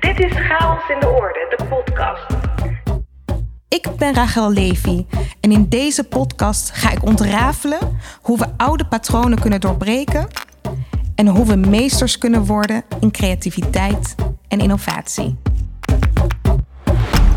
[0.00, 2.26] Dit is Chaos in de Orde, de podcast.
[3.68, 5.06] Ik ben Rachel Levy
[5.40, 7.78] en in deze podcast ga ik ontrafelen
[8.22, 10.28] hoe we oude patronen kunnen doorbreken
[11.14, 14.14] en hoe we meesters kunnen worden in creativiteit
[14.48, 15.38] en innovatie.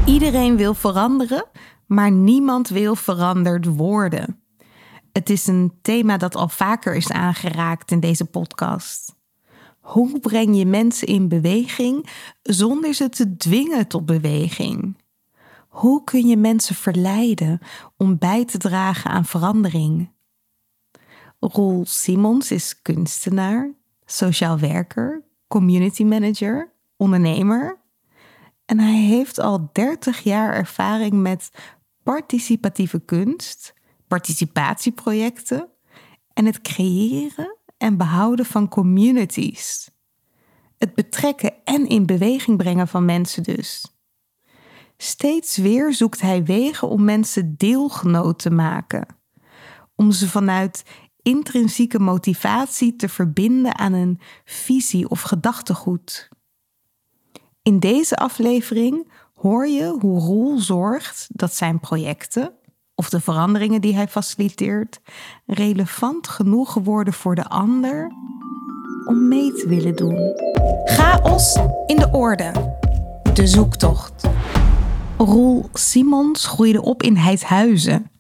[0.06, 1.46] Iedereen wil veranderen,
[1.88, 4.40] maar niemand wil veranderd worden.
[5.12, 9.18] Het is een thema dat al vaker is aangeraakt in deze podcast.
[9.90, 12.10] Hoe breng je mensen in beweging
[12.42, 14.98] zonder ze te dwingen tot beweging?
[15.68, 17.60] Hoe kun je mensen verleiden
[17.98, 20.12] om bij te dragen aan verandering?
[21.40, 23.74] Roel Simons is kunstenaar,
[24.06, 27.80] sociaal werker, community manager, ondernemer.
[28.66, 31.52] En hij heeft al 30 jaar ervaring met
[32.04, 33.74] participatieve kunst,
[34.08, 35.70] participatieprojecten
[36.34, 39.90] en het creëren en behouden van communities.
[40.78, 43.98] Het betrekken en in beweging brengen van mensen dus.
[44.98, 49.08] Steeds weer zoekt hij wegen om mensen deelgenoot te maken,
[49.96, 50.84] om ze vanuit
[51.22, 56.30] intrinsieke motivatie te verbinden aan een visie of gedachtegoed.
[57.62, 62.59] In deze aflevering hoor je hoe Roel zorgt dat zijn projecten
[63.00, 65.00] of de veranderingen die hij faciliteert
[65.46, 68.12] relevant genoeg worden voor de ander
[69.06, 70.34] om mee te willen doen.
[70.86, 72.52] Chaos in de orde.
[73.34, 74.30] De zoektocht.
[75.18, 78.12] Roel Simons groeide op in Heidhuizen,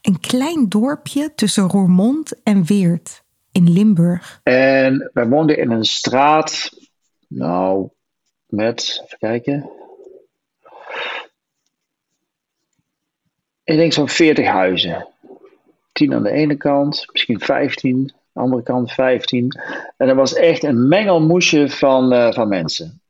[0.00, 4.40] een klein dorpje tussen Roermond en Weert in Limburg.
[4.42, 6.70] En wij woonden in een straat,
[7.28, 7.88] nou,
[8.46, 9.70] met, even kijken,
[13.64, 15.08] ik denk zo'n 40 huizen.
[15.92, 19.60] 10 aan de ene kant, misschien 15, aan de andere kant 15.
[19.96, 23.00] En dat was echt een mengelmoesje van, uh, van mensen.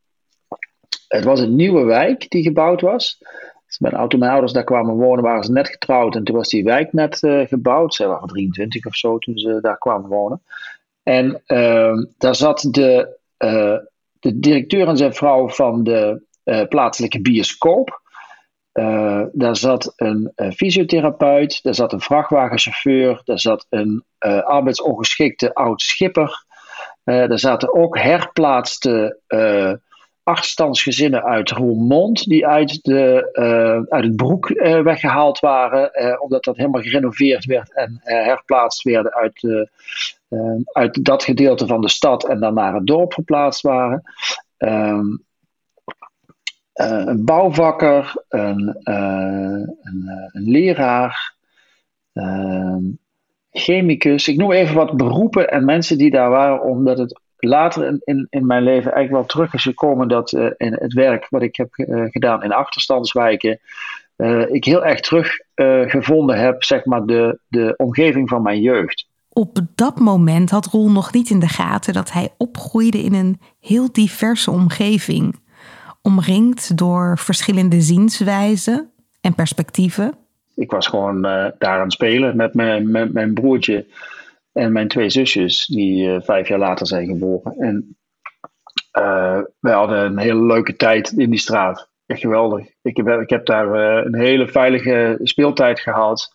[1.09, 3.19] Het was een nieuwe wijk die gebouwd was.
[3.67, 3.95] Dus mijn,
[4.31, 6.14] ouders daar kwamen wonen, waren ze net getrouwd.
[6.14, 7.95] En toen was die wijk net uh, gebouwd.
[7.95, 10.43] Ze waren 23 of zo toen ze daar kwamen wonen.
[11.03, 13.77] En uh, daar zat de, uh,
[14.20, 16.23] de directeur en zijn vrouw van de
[16.69, 18.03] plaatselijke bioscoop.
[18.74, 25.55] Uh, daar zat een uh, fysiotherapeut, daar zat een vrachtwagenchauffeur, daar zat een uh, arbeidsongeschikte
[25.55, 26.45] oud schipper.
[27.05, 29.18] daar zaten ook herplaatste
[30.23, 33.29] achterstandsgezinnen uit Roermond, die uit, de,
[33.89, 34.48] uit het broek
[34.83, 39.68] weggehaald waren, omdat dat helemaal gerenoveerd werd en herplaatst werden uit,
[40.73, 44.02] uit dat gedeelte van de stad en dan naar het dorp verplaatst waren.
[44.57, 45.07] Ehm,
[46.74, 48.95] een bouwvakker, een, uh,
[49.83, 51.35] een, uh, een, leraar,
[52.12, 52.83] ehm,
[53.52, 54.29] chemicus.
[54.29, 58.27] Ik noem even wat beroepen en mensen die daar waren, omdat het later in, in,
[58.30, 61.68] in mijn leven eigenlijk wel terug is gekomen dat in het werk wat ik heb
[62.11, 63.61] gedaan in achterstandswijken,
[64.48, 69.07] ik heel erg teruggevonden heb, zeg maar, de, de omgeving van mijn jeugd.
[69.29, 73.40] Op dat moment had Roel nog niet in de gaten dat hij opgroeide in een
[73.61, 75.42] heel diverse omgeving
[76.05, 80.15] omringd door verschillende zienswijzen en perspectieven?
[80.55, 83.87] Ik was gewoon uh, daar aan het spelen met mijn, mijn broertje
[84.53, 87.55] en mijn twee zusjes, die uh, vijf jaar later zijn geboren.
[87.59, 87.97] En
[88.98, 91.89] uh, we hadden een hele leuke tijd in die straat.
[92.07, 92.67] Echt geweldig.
[92.83, 93.73] Ik heb, ik heb daar
[94.05, 96.33] een hele veilige speeltijd gehad.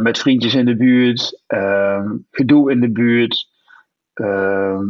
[0.00, 3.48] met vriendjes in de buurt, ehm, gedoe in de buurt.
[4.14, 4.84] Ehm,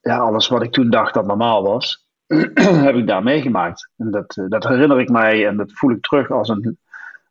[0.00, 2.05] ja, alles wat ik toen dacht dat normaal was.
[2.86, 3.90] heb ik daar meegemaakt.
[3.96, 6.78] En dat, eh, dat herinner ik mij en dat voel ik terug als een,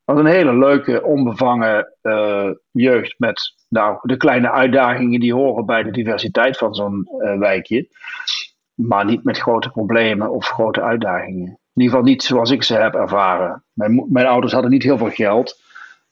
[0.05, 5.83] als een hele leuke, onbevangen uh, jeugd met nou, de kleine uitdagingen die horen bij
[5.83, 7.87] de diversiteit van zo'n uh, wijkje.
[8.73, 11.47] Maar niet met grote problemen of grote uitdagingen.
[11.47, 13.63] In ieder geval niet zoals ik ze heb ervaren.
[13.73, 15.61] Mijn, mijn ouders hadden niet heel veel geld,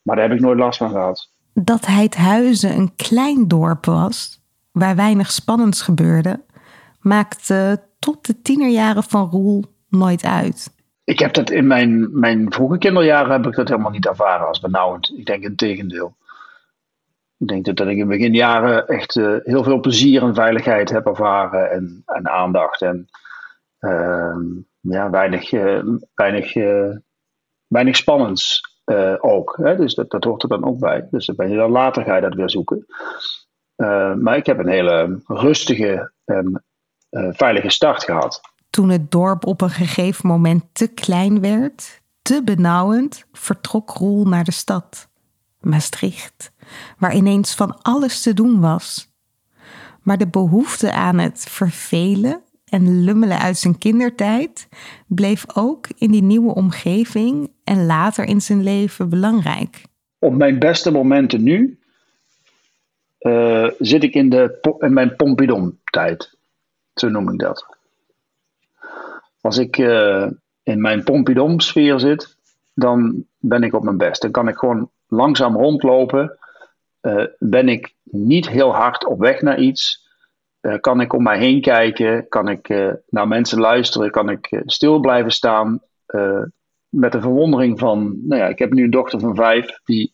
[0.01, 1.29] maar daar heb ik nooit last van gehad.
[1.53, 6.39] Dat Heidhuizen een klein dorp was, waar weinig spannends gebeurde,
[6.99, 10.75] maakte tot de tienerjaren van Roel nooit uit?
[11.03, 14.59] Ik heb dat in mijn, mijn vroege kinderjaren heb ik dat helemaal niet ervaren als
[14.59, 15.13] benauwend.
[15.17, 16.15] Ik denk het tegendeel.
[17.37, 21.71] Ik denk dat, ik in beginjaren echt uh, heel veel plezier en veiligheid heb ervaren
[21.71, 22.81] en, en aandacht.
[22.81, 23.07] En
[23.79, 24.35] uh,
[24.79, 25.83] ja, weinig, uh,
[26.13, 26.53] weinig,
[27.67, 28.61] weinig spannends
[29.19, 29.57] ook.
[29.61, 29.75] Hè?
[29.75, 31.07] Dus dat, dat hoort er dan ook bij.
[31.11, 32.85] Dus dan ben je dan later ga je dat weer zoeken.
[34.19, 36.63] maar ik heb een hele rustige en
[37.13, 38.41] veilige start gehad.
[38.69, 44.43] Toen het dorp op een gegeven moment te klein werd, te benauwend, vertrok Roel naar
[44.43, 45.09] de stad,
[45.59, 46.51] Maastricht,
[46.97, 49.11] waar ineens van alles te doen was.
[50.01, 54.67] Maar de behoefte aan het vervelen en lummelen uit zijn kindertijd
[55.07, 59.83] bleef ook in die nieuwe omgeving en later in zijn leven belangrijk.
[60.19, 61.79] Op mijn beste momenten nu
[63.19, 66.32] uh, zit ik in, de, in mijn Pompidou-tijd.
[66.93, 67.65] Zo noem ik dat.
[69.41, 70.27] Als ik uh,
[70.63, 72.37] in mijn Pompidou-sfeer zit,
[72.73, 74.21] dan ben ik op mijn best.
[74.21, 76.37] Dan kan ik gewoon langzaam rondlopen.
[77.01, 80.07] Uh, ben ik niet heel hard op weg naar iets.
[80.61, 82.27] Uh, kan ik om mij heen kijken?
[82.27, 82.67] Kan ik
[83.09, 84.11] naar mensen luisteren?
[84.11, 85.81] Kan ik stil blijven staan?
[86.89, 90.13] met de verwondering van, nou ja, ik heb nu een dochter van vijf die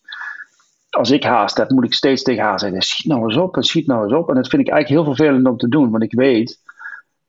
[0.90, 3.86] als ik haast heb, moet ik steeds tegen haar zeggen: schiet nou eens op schiet
[3.86, 4.28] nou eens op.
[4.28, 6.58] En dat vind ik eigenlijk heel vervelend om te doen, want ik weet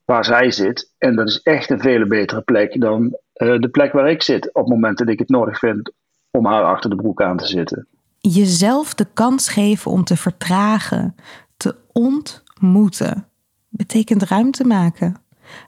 [0.06, 0.94] waar zij zit.
[0.98, 4.54] En dat is echt een veel betere plek dan uh, de plek waar ik zit.
[4.54, 5.92] Op het moment dat ik het nodig vind
[6.32, 7.88] om haar achter de broek aan te zitten.
[8.18, 11.16] Jezelf de kans geven om te vertragen,
[11.58, 13.28] te ontmoeten,
[13.70, 15.16] betekent ruimte maken.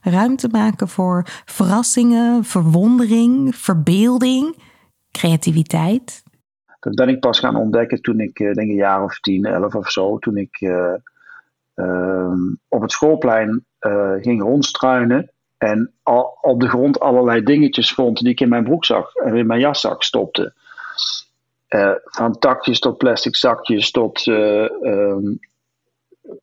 [0.01, 4.57] Ruimte maken voor verrassingen, verwondering, verbeelding,
[5.11, 6.23] creativiteit.
[6.79, 9.75] Dat ben ik pas gaan ontdekken toen ik, eh, denk een jaar of tien, elf
[9.75, 10.93] of zo, toen ik uh,
[11.75, 12.33] uh,
[12.67, 13.65] op het schoolplein
[14.21, 19.11] ging rondstruinen en al, op de grond allerlei dingetjes vond die ik in mijn broekzak
[19.13, 20.53] en in mijn jaszak stopte.
[22.03, 25.39] van takjes tot plastic zakjes tot um,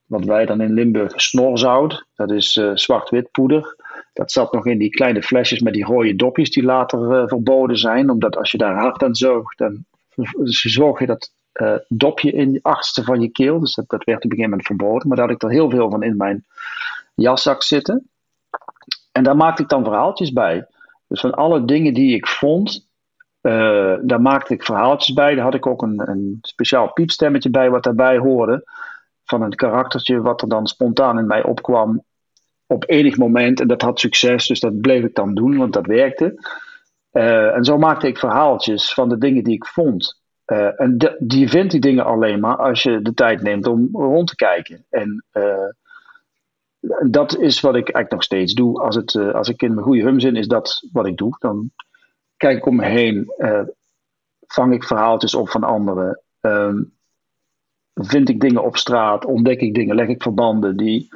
[0.07, 3.77] wat wij dan in Limburg snorzout, dat is zwart-wit poeder.
[4.13, 8.11] Dat zat nog in die kleine flesjes met die rode dopjes die later verboden zijn,
[8.11, 9.85] omdat als je daar hard aan zoogt, dan
[10.45, 13.61] zorg je dat uh, dopje in de achtste van je keel.
[13.61, 15.09] Dus dat, dat werd op een gegeven moment verboden.
[15.09, 16.45] Maar daar had ik er heel veel van in mijn
[17.21, 18.11] jaszak zitten.
[19.13, 20.67] En daar maakte ik dan verhaaltjes bij.
[21.09, 22.89] Dus van alle dingen die ik vond,
[23.43, 25.35] uh, daar maakte ik verhaaltjes bij.
[25.35, 28.63] Daar had ik ook een, een speciaal piepstemmetje bij wat daarbij hoorde.
[29.25, 32.05] Van een karaktertje wat er dan spontaan in mij opkwam
[32.67, 33.61] op enig moment.
[33.61, 36.35] En dat had succes, dus dat bleef ik dan doen, want dat werkte.
[37.13, 40.21] Uh, en zo maakte ik verhaaltjes van de dingen die ik vond.
[40.47, 43.89] Uh, en de, die vindt die dingen alleen maar als je de tijd neemt om
[43.93, 44.87] rond te kijken.
[44.91, 45.25] En
[47.11, 48.81] dat is wat ik eigenlijk nog steeds doe.
[48.81, 51.37] Als, het, als ik in mijn goede hum zin, is dat wat ik doe.
[51.39, 51.71] Dan
[52.37, 53.33] kijk ik om me heen,
[54.47, 56.23] vang ik verhaaltjes op van anderen.
[56.41, 56.93] Um,
[57.95, 61.09] vind ik dingen op straat, ontdek ik dingen, leg ik verbanden die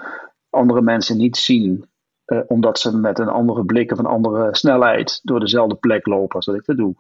[0.50, 1.93] andere mensen niet zien.
[2.26, 6.37] Uh, omdat ze met een andere blik of een andere snelheid door dezelfde plek lopen
[6.37, 6.94] als dat ik dat doe.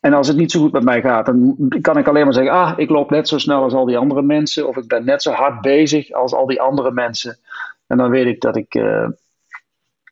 [0.00, 2.52] En als het niet zo goed met mij gaat, dan kan ik alleen maar zeggen:
[2.52, 4.68] Ah, ik loop net zo snel als al die andere mensen.
[4.68, 7.38] Of ik ben net zo hard bezig als al die andere mensen.
[7.86, 9.08] En dan weet ik dat ik, uh,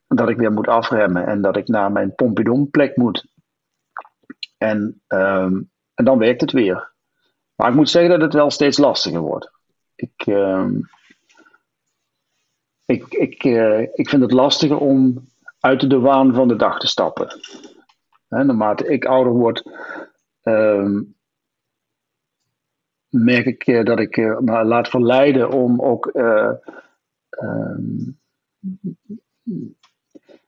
[0.06, 3.26] dat ik weer moet afremmen en dat ik naar mijn Pompidou-plek moet.
[4.58, 6.92] En, um, en dan werkt het weer.
[7.54, 9.50] Maar ik moet zeggen dat het wel steeds lastiger wordt.
[9.94, 10.26] Ik.
[10.26, 10.88] Um,
[12.84, 15.28] ik, ik, uh, ik vind het lastiger om
[15.60, 17.40] uit de waan van de dag te stappen.
[18.28, 19.62] Naarmate ik ouder word,
[20.42, 21.00] uh,
[23.08, 26.50] merk ik uh, dat ik uh, me laat verleiden om ook ehm,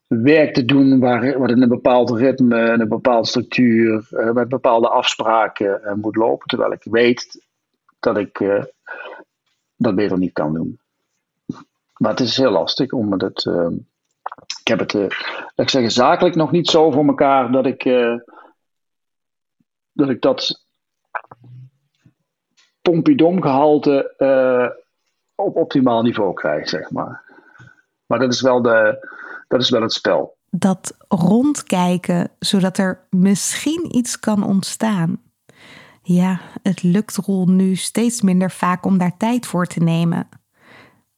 [0.06, 5.98] werk te doen waar, wat in een bepaald ritme, een bepaalde structuur, met bepaalde afspraken
[6.00, 6.46] moet lopen.
[6.46, 7.46] Terwijl ik weet
[7.98, 8.38] dat ik
[9.76, 10.80] dat beter niet kan doen.
[11.96, 13.44] Maar het is heel lastig om het.
[13.44, 13.66] Uh,
[14.60, 17.84] ik heb het, uh, laat ik zeggen, zakelijk nog niet zo voor elkaar dat ik,
[19.92, 20.64] dat, ik dat
[22.82, 24.14] pompidom gehalte
[25.34, 27.22] op optimaal niveau krijg, zeg maar.
[28.06, 29.08] Maar dat is wel, de,
[29.48, 30.36] dat is wel het spel.
[30.50, 35.22] Dat rondkijken, zodat er misschien iets kan ontstaan.
[36.02, 40.28] Ja, het lukt Roel nu steeds minder vaak om daar tijd voor te nemen.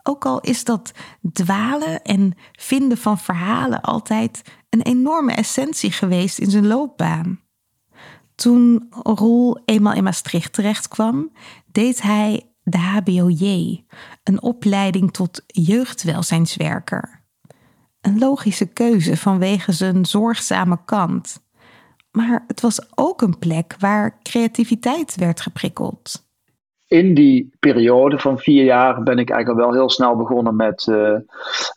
[0.03, 0.93] Ook al is dat
[1.33, 7.41] dwalen en vinden van verhalen altijd een enorme essentie geweest in zijn loopbaan.
[8.35, 11.33] Toen Roel eenmaal in Maastricht terechtkwam,
[11.67, 13.85] deed hij de HBOJ,
[14.23, 17.23] een opleiding tot jeugdwelzijnswerker.
[18.01, 21.43] Een logische keuze vanwege zijn zorgzame kant.
[22.11, 26.31] Maar het was ook een plek waar creativiteit werd geprikkeld
[26.93, 31.19] in die periode van vier jaar ben ik eigenlijk wel heel snel begonnen met uh,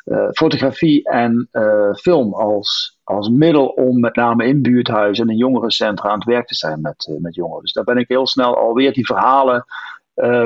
[0.06, 5.38] uh, fotografie en uh, film als, als middel om met name in buurthuizen en in
[5.38, 7.62] jongerencentra aan het werk te zijn met, met jongeren.
[7.62, 9.66] Dus daar ben ik heel snel alweer die verhalen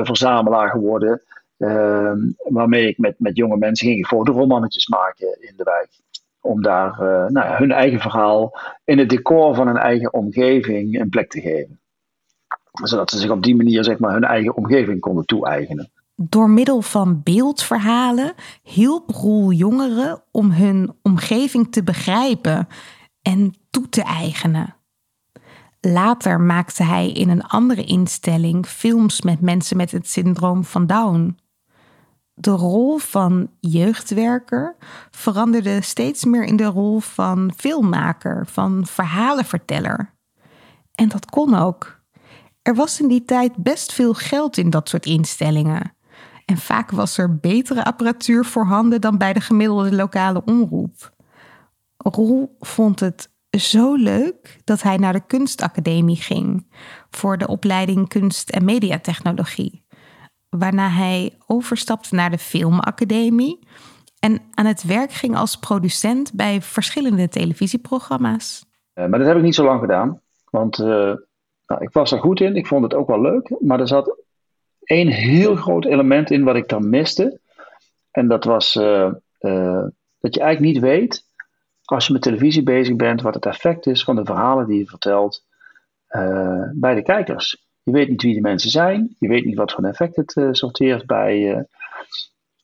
[0.02, 1.22] verzamelaar geworden.
[1.58, 5.88] Ehm, waarmee ik met, met jonge mensen ging fotoromannetjes maken in de wijk.
[6.40, 6.96] Om daar
[7.30, 11.79] nou hun eigen verhaal in het decor van hun eigen omgeving een plek te geven
[12.72, 15.90] zodat ze zich op die manier zeg maar, hun eigen omgeving konden toe-eigenen.
[16.16, 22.68] Door middel van beeldverhalen hielp Roel jongeren om hun omgeving te begrijpen
[23.22, 24.74] en toe te eigenen.
[25.80, 31.38] Later maakte hij in een andere instelling films met mensen met het syndroom van Down.
[32.34, 34.76] De rol van jeugdwerker
[35.10, 40.14] veranderde steeds meer in de rol van filmmaker, van verhalenverteller.
[40.94, 41.99] En dat kon ook.
[42.62, 45.94] Er was in die tijd best veel geld in dat soort instellingen.
[46.44, 51.12] En vaak was er betere apparatuur voorhanden dan bij de gemiddelde lokale omroep.
[51.96, 56.66] Roel vond het zo leuk dat hij naar de kunstacademie ging
[57.10, 59.84] voor de opleiding kunst- en mediatechnologie.
[60.48, 63.58] Waarna hij overstapte naar de filmacademie
[64.18, 68.64] en aan het werk ging als producent bij verschillende televisieprogramma's.
[68.94, 71.12] Uh, maar dat heb ik niet zo lang gedaan, want uh,
[71.70, 72.56] nou, ik was er goed in.
[72.56, 74.16] Ik vond het ook wel leuk, maar er zat
[74.84, 77.40] één heel groot element in wat ik dan miste.
[78.10, 79.12] En dat was uh,
[80.20, 81.24] dat je eigenlijk niet weet
[81.84, 84.86] als je met televisie bezig bent, wat het effect is van de verhalen die je
[84.86, 85.44] vertelt
[86.10, 87.66] uh, bij de kijkers.
[87.82, 91.06] Je weet niet wie die mensen zijn, je weet niet wat voor effect het sorteert
[91.06, 91.66] bij,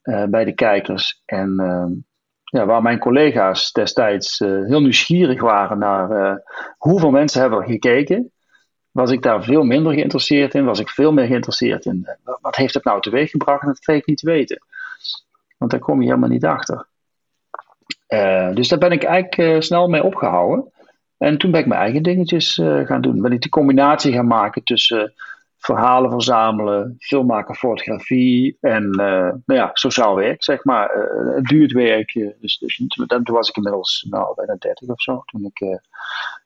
[0.02, 1.22] bij de kijkers.
[1.24, 1.92] En ehm,
[2.44, 6.42] ja, waar mijn collega's destijds heel nieuwsgierig waren naar
[6.78, 8.30] hoeveel mensen hebben gekeken,
[8.96, 10.64] was ik daar veel minder geïnteresseerd in.
[10.64, 12.08] Was ik veel meer geïnteresseerd in
[12.40, 14.58] wat heeft het nou teweeggebracht en dat kreeg ik niet te weten.
[15.58, 16.86] Want daar kom je helemaal niet achter.
[18.08, 20.72] Uh, dus daar ben ik eigenlijk uh, snel mee opgehouden.
[21.18, 23.20] En toen ben ik mijn eigen dingetjes gaan doen.
[23.20, 25.14] Ben ik die combinatie gaan maken tussen
[25.58, 31.08] verhalen verzamelen, filmmaken, fotografie en nou ja, sociaal werk, zeg maar.
[31.42, 32.12] duurt werk.
[32.40, 35.80] Dus, dus toen, toen, was ik inmiddels nou, bijna 30 of zo, toen ik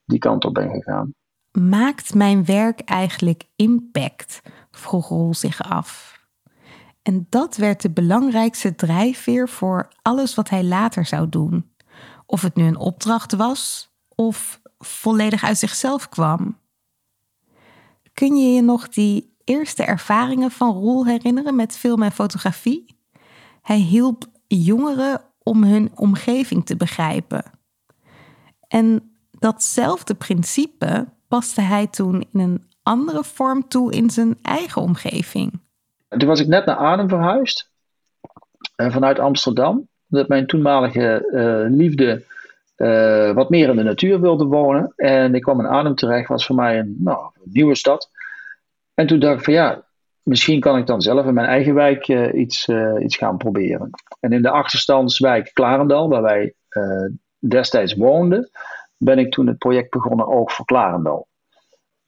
[0.05, 1.15] die kant op ben gegaan.
[1.53, 4.41] Maakt mijn werk eigenlijk impact?
[4.71, 6.19] vroeg Roel zich af.
[7.03, 11.73] En dat werd de belangrijkste drijfveer voor alles wat hij later zou doen.
[12.27, 16.59] Of het nu een opdracht was of volledig uit zichzelf kwam.
[18.15, 22.99] Kun je je nog die eerste ervaringen van Roel herinneren met film en fotografie?
[23.63, 27.45] Hij hielp jongeren om hun omgeving te begrijpen.
[28.69, 35.61] En datzelfde principe paste hij toen in een andere vorm toe in zijn eigen omgeving.
[36.09, 37.71] Toen was ik net naar Arnhem verhuisd,
[38.77, 39.89] uh, vanuit Amsterdam.
[40.07, 42.25] Dat mijn toenmalige uh, liefde
[42.77, 44.93] uh, wat meer in de natuur wilde wonen.
[44.97, 48.11] En ik kwam in Arnhem terecht, was voor mij een, nou, nieuwe stad.
[48.95, 49.83] En toen dacht ik van ja,
[50.23, 52.69] misschien kan ik dan zelf in mijn eigen wijk iets,
[53.01, 53.91] iets gaan proberen.
[54.21, 56.55] En in de achterstandswijk Klarendal, waar wij
[57.39, 58.51] destijds woonden,
[59.01, 61.29] ben ik toen het project begonnen Oog voor Klarendal.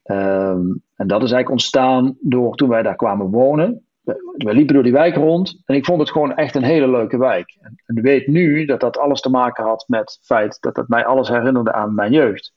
[0.05, 4.83] Um, en dat is eigenlijk ontstaan door toen wij daar kwamen wonen we liepen door
[4.83, 7.57] die wijk rond en ik vond het gewoon echt een hele leuke wijk.
[7.61, 10.89] En, ik weet nu dat dat alles te maken had met het feit dat het
[10.89, 12.53] mij alles herinnerde aan mijn jeugd.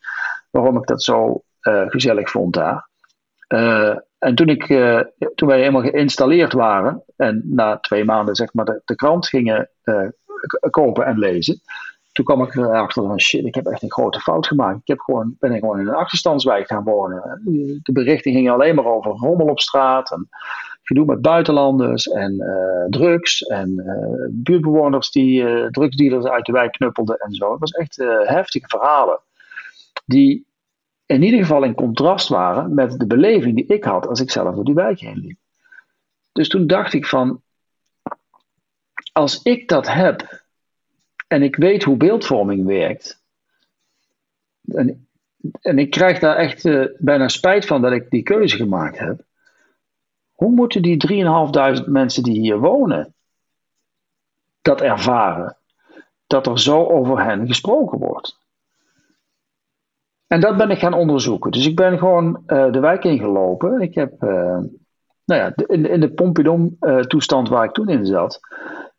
[0.52, 2.90] Waarom ik dat zo uh, gezellig vond daar.
[3.48, 5.02] Uh, en toen, ik, uh,
[5.36, 9.70] toen wij helemaal geïnstalleerd waren en na twee maanden zeg maar de, de krant gingen
[10.70, 11.62] kopen en lezen,
[12.16, 14.80] toen kwam ik erachter van shit, ik heb echt een grote fout gemaakt.
[14.80, 17.42] Ik heb gewoon, ben gewoon in een achterstandswijk gaan wonen.
[17.84, 20.30] De berichten gingen alleen maar over rommel op straat en
[20.84, 23.84] gedoe met buitenlanders en uh, drugs en
[24.32, 27.52] buurtbewoners die uh, drugsdealers uit de wijk knuppelden en zo.
[27.52, 27.96] Het was echt
[28.26, 29.20] heftige verhalen
[30.06, 30.46] die
[31.06, 34.56] in ieder geval in contrast waren met de beleving die ik had als ik zelf
[34.56, 35.38] door die wijk heen liep.
[36.32, 37.42] Dus toen dacht ik van,
[39.14, 40.45] als ik dat heb
[41.28, 43.24] en ik weet hoe beeldvorming werkt,
[44.68, 45.08] en,
[45.78, 46.64] ik krijg daar echt
[46.98, 49.24] bijna spijt van dat ik die keuze gemaakt heb,
[50.32, 51.26] hoe moeten die
[51.82, 53.14] 3.500 mensen die hier wonen
[54.62, 55.58] dat ervaren?
[56.28, 58.38] Dat er zo over hen gesproken wordt.
[60.28, 61.52] En dat ben ik gaan onderzoeken.
[61.52, 63.82] Dus ik ben gewoon uh, de wijk ingelopen.
[63.82, 64.60] Ik heb, uh,
[65.26, 68.40] nou ja, in, in de Pompidom-toestand waar ik toen in zat,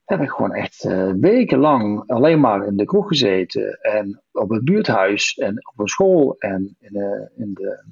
[0.07, 0.85] heb ik gewoon echt
[1.21, 3.79] wekenlang alleen maar in de kroeg gezeten.
[3.81, 6.95] En op het buurthuis en op een school en in,
[7.37, 7.85] in de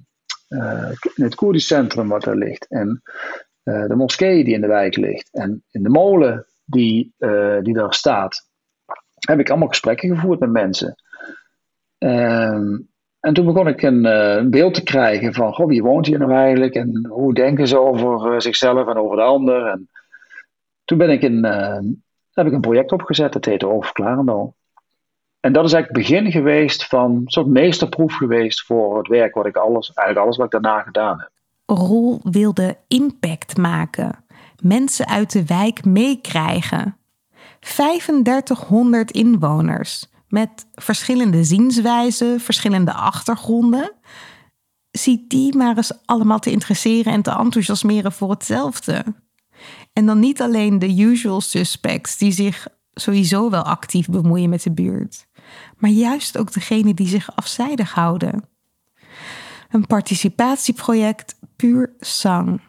[0.49, 2.67] uh, in het Koerdisch centrum wat er ligt.
[2.69, 3.03] En
[3.65, 5.33] uh, de moskee die in de wijk ligt.
[5.33, 7.15] En in de molen die,
[7.63, 8.49] die daar staat.
[9.15, 10.95] Heb ik allemaal gesprekken gevoerd met mensen.
[11.99, 12.79] Ehm,
[13.21, 16.75] en toen begon ik een, beeld te krijgen van, goh, wie woont hier nou eigenlijk?
[16.75, 19.67] En hoe denken ze over zichzelf en over de ander?
[19.67, 19.89] En
[20.85, 21.23] toen ben ik
[22.35, 24.55] een, heb ik een project opgezet, dat heette Overklarendal.
[25.41, 29.35] En dat is eigenlijk het begin geweest van een soort meesterproef geweest voor het werk
[29.35, 31.31] wat ik alles, eigenlijk alles wat ik daarna gedaan heb.
[31.67, 34.25] Roel wilde impact maken.
[34.61, 36.97] mensen uit de wijk meekrijgen.
[37.61, 43.93] 3500 inwoners met verschillende zienswijzen, verschillende achtergronden.
[44.91, 49.05] Zie die maar eens allemaal te interesseren en te enthousiasmeren voor hetzelfde.
[49.93, 54.73] En dan niet alleen de usual suspects die zich sowieso wel actief bemoeien met de
[54.73, 55.27] buurt,
[55.77, 58.45] maar juist ook degenen die zich afzijdig houden.
[59.71, 62.61] Een participatieproject puur sang.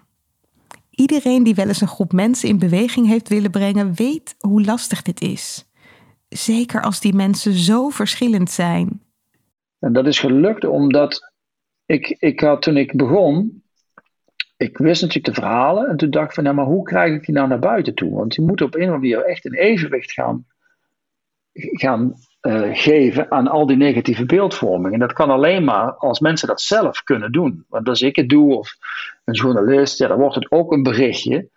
[0.89, 5.01] Iedereen die wel eens een groep mensen in beweging heeft willen brengen, weet hoe lastig
[5.01, 5.65] dit is.
[6.29, 9.01] Zeker als die mensen zo verschillend zijn.
[9.79, 11.31] En dat is gelukt omdat
[11.85, 13.63] ik, ik had toen ik begon,
[14.57, 17.35] ik wist natuurlijk de verhalen en toen dacht ik van, maar hoe krijg ik die
[17.35, 18.15] nou naar buiten toe?
[18.15, 20.45] Want je moet op een of andere manier echt een evenwicht gaan,
[21.53, 24.93] gaan uh, geven aan al die negatieve beeldvorming.
[24.93, 27.65] En dat kan alleen maar als mensen dat zelf kunnen doen.
[27.69, 28.75] Want als ik het doe of
[29.25, 31.49] een journalist, ja, dan wordt het ook een berichtje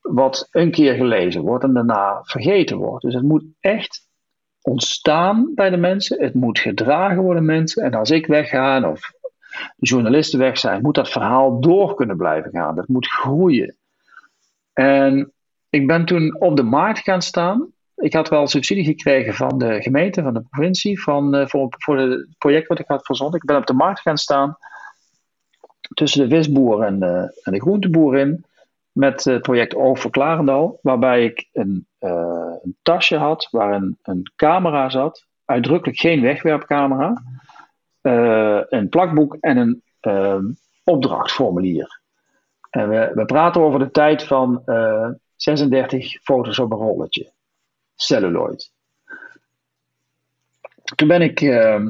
[0.00, 3.04] wat een keer gelezen wordt en daarna vergeten wordt.
[3.04, 4.06] Dus het moet echt
[4.62, 6.22] ontstaan bij de mensen.
[6.22, 7.82] Het moet gedragen worden mensen.
[7.82, 9.12] En als ik wegga of
[9.76, 12.74] de journalisten weg zijn, moet dat verhaal door kunnen blijven gaan.
[12.74, 13.76] Dat moet groeien.
[14.72, 15.32] En
[15.70, 17.72] ik ben toen op de markt gaan staan.
[17.96, 21.98] Ik had wel subsidie gekregen van de gemeente, van de provincie, van, uh, voor, voor
[21.98, 23.40] het project wat ik had verzonnen.
[23.40, 24.56] Ik ben op de markt gaan staan
[25.94, 28.44] tussen de visboer en de, en de groenteboer in.
[28.92, 34.90] Met het project Oog Klarendal, waarbij ik een, uh, een tasje had waarin een camera
[34.90, 35.26] zat.
[35.44, 37.22] Uitdrukkelijk geen wegwerpcamera.
[38.08, 40.38] Uh, een plakboek en een uh,
[40.84, 42.00] opdrachtformulier.
[42.70, 44.62] En we, we praten over de tijd van
[45.36, 47.32] 36 foto's op een rolletje
[47.94, 48.72] celluloid.
[50.94, 51.86] Toen ben ik, uh,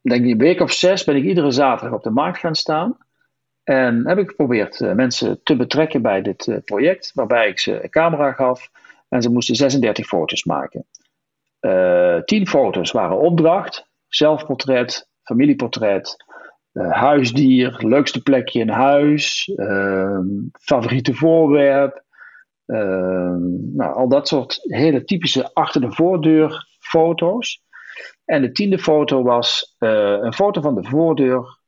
[0.00, 2.96] denk ik een week of zes, ben ik iedere zaterdag op de markt gaan staan.
[3.64, 7.82] En heb ik geprobeerd uh, mensen te betrekken bij dit uh, project, waarbij ik ze
[7.82, 8.70] een camera gaf
[9.08, 10.86] en ze moesten 36 foto's maken.
[12.24, 16.16] 10 foto's waren opdracht, zelfportret, familieportret,
[16.72, 22.02] huisdier, leukste plekje in huis, ehm, favoriete voorwerp,
[22.68, 27.62] Ehm, nou, al dat soort hele typische achter de voordeur foto's.
[28.24, 31.58] En de tiende foto was eh, een foto van de voordeur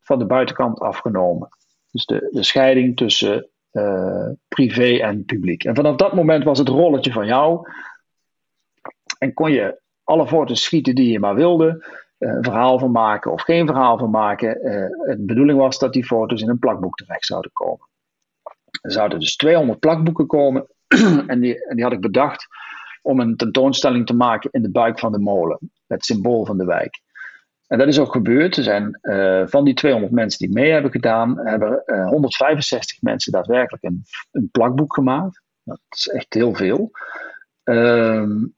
[0.00, 1.48] van de buitenkant afgenomen.
[1.90, 5.64] Dus de, de scheiding tussen uh, privé en publiek.
[5.64, 7.68] En vanaf dat moment was het rolletje van jou.
[9.18, 11.86] En kon je alle foto's schieten die je maar wilde.
[12.20, 14.48] Een verhaal van maken of geen verhaal van maken.
[15.06, 17.88] De bedoeling was dat die foto's in een plakboek terecht zouden komen.
[18.80, 20.66] Er zouden dus 200 plakboeken komen.
[21.26, 22.46] en, die, en die had ik bedacht
[23.02, 25.58] om een tentoonstelling te maken in de buik van de molen.
[25.86, 27.00] Het symbool van de wijk.
[27.66, 28.56] En dat is ook gebeurd.
[28.56, 33.32] Er zijn uh, van die 200 mensen die mee hebben gedaan, hebben uh, 165 mensen
[33.32, 35.42] daadwerkelijk een, een, plakboek gemaakt.
[35.64, 36.90] Dat is echt heel veel.
[37.64, 38.54] Um,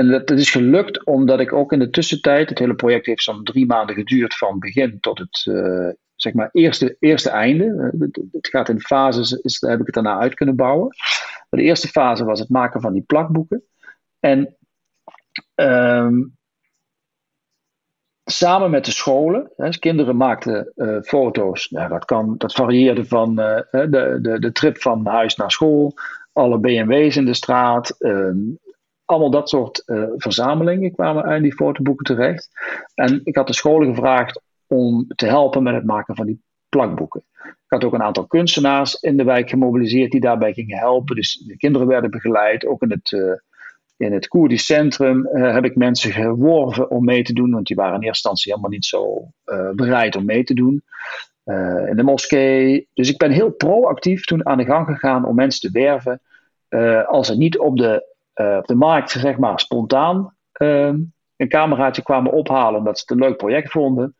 [0.00, 3.44] en dat, is gelukt omdat ik ook in de tussentijd, het hele project heeft zo'n
[3.44, 7.92] drie maanden geduurd van begin tot het uh, zeg maar eerste, eerste einde.
[8.32, 10.88] Het gaat in fases, is, heb ik het daarna uit kunnen bouwen.
[11.48, 13.62] De eerste fase was het maken van die plakboeken.
[14.20, 14.56] En
[15.54, 16.36] um,
[18.24, 21.70] samen met de scholen, hè, dus kinderen maakten uh, foto's.
[21.70, 23.66] Nou, dat, kan, dat varieerde van de,
[24.20, 25.94] de, de trip van huis naar school,
[26.32, 27.94] alle BMW's in de straat.
[27.98, 28.30] Uh,
[29.10, 32.48] allemaal dat soort uh, verzamelingen kwamen in die fotoboeken terecht.
[32.94, 37.24] En ik had de scholen gevraagd om te helpen met het maken van die plakboeken.
[37.44, 41.16] Ik had ook een aantal kunstenaars in de wijk gemobiliseerd die daarbij gingen helpen.
[41.16, 42.66] Dus de kinderen werden begeleid.
[42.66, 43.32] Ook in het, uh,
[43.96, 47.76] in het Koerdisch Centrum uh, heb ik mensen geworven om mee te doen, want die
[47.76, 49.28] waren in eerste instantie helemaal niet zo
[49.74, 50.82] bereid om mee te doen.
[51.88, 52.88] in de moskee.
[52.94, 56.20] Dus ik ben heel proactief toen aan de gang gegaan om mensen te werven.
[57.06, 58.09] als ze niet op de,
[58.58, 60.34] op de markt, zeg maar, spontaan
[61.40, 64.14] een cameraatje kwamen ophalen omdat ze het een leuk project vonden,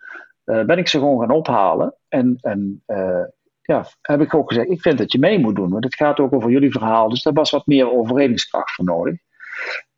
[0.44, 1.94] uh, ben ik ze gewoon gaan ophalen.
[2.08, 3.24] En, en uh,
[3.62, 6.20] ja, heb ik ook gezegd, ik vind dat je mee moet doen, want het gaat
[6.20, 7.08] ook over jullie verhaal.
[7.08, 9.18] Dus daar was wat meer overredingskracht voor nodig.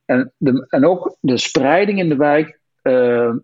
[0.05, 3.35] En, de, en ook de spreiding in de wijk uh,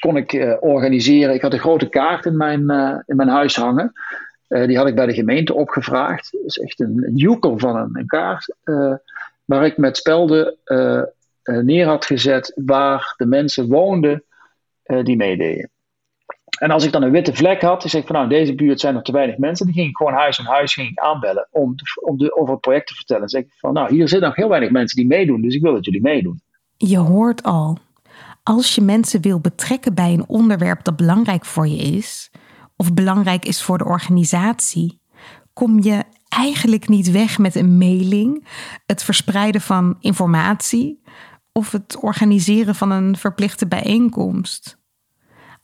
[0.00, 1.34] kon ik organiseren.
[1.34, 2.60] Ik had een grote kaart in mijn,
[3.06, 3.92] in mijn huis hangen.
[4.48, 6.32] die had ik bij de gemeente opgevraagd.
[6.32, 8.54] Dat is echt een, een van een, een kaart.
[9.52, 10.58] Waar ik met spelden
[11.42, 14.24] neer had gezet waar de mensen woonden
[15.02, 15.70] die meededen.
[16.62, 18.54] En als ik dan een witte vlek had, dan zeg ik van nou, in deze
[18.54, 19.66] buurt zijn er te weinig mensen.
[19.66, 22.60] Dan ging ik gewoon huis aan huis ging ik aanbellen om, om de, over het
[22.60, 23.20] project te vertellen.
[23.20, 25.62] Dan zeg ik van nou, hier zitten nog heel weinig mensen die meedoen, dus ik
[25.62, 26.42] wil dat jullie meedoen.
[26.76, 27.78] Je hoort al,
[28.42, 32.30] als je mensen wil betrekken bij een onderwerp dat belangrijk voor je is,
[32.76, 35.00] of belangrijk is voor de organisatie,
[35.52, 38.46] kom je eigenlijk niet weg met een mailing,
[38.86, 41.02] het verspreiden van informatie
[41.52, 44.80] of het organiseren van een verplichte bijeenkomst.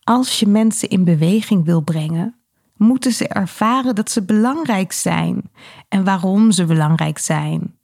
[0.02, 2.38] Als je mensen in beweging wil brengen,
[2.76, 5.50] moeten ze ervaren dat ze belangrijk zijn
[5.88, 7.78] en waarom ze belangrijk zijn.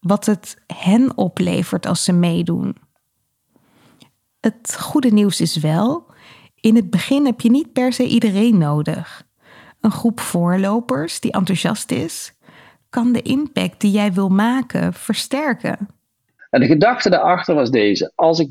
[0.00, 2.76] Wat het hen oplevert als ze meedoen.
[4.40, 6.12] Het goede nieuws is wel,
[6.54, 9.23] in het begin heb je niet per se iedereen nodig.
[9.84, 12.32] Een groep voorlopers die enthousiast is,
[12.90, 15.88] kan de impact die jij wil maken versterken.
[16.50, 18.46] En de gedachte daarachter was deze: als ik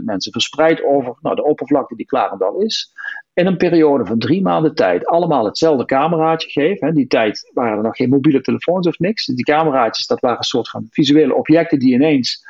[0.00, 2.92] 3.500 mensen verspreid over nou, de oppervlakte die Klarendal is,
[3.32, 6.80] in een periode van drie maanden tijd allemaal hetzelfde cameraatje geef.
[6.80, 9.26] Hè, die tijd waren er nog geen mobiele telefoons of niks.
[9.26, 12.44] Die cameraatjes, dat waren een soort van visuele objecten die ineens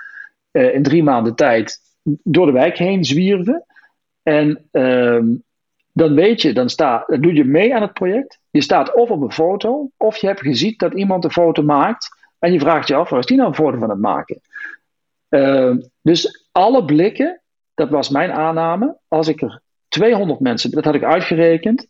[0.52, 1.78] uh, in drie maanden tijd
[2.22, 3.64] door de wijk heen zwierven.
[4.22, 5.22] En uh,
[5.98, 8.38] dan weet je, dan, sta, doe je mee aan het project.
[8.50, 12.08] Je staat of op een foto, of je hebt gezien dat iemand een foto maakt.
[12.38, 14.40] En je vraagt je af, waar is die nou een foto van het maken?
[15.28, 17.40] Uh, dus alle blikken,
[17.74, 18.96] dat was mijn aanname.
[19.08, 21.86] Als ik er 200 mensen, dat had ik uitgerekend.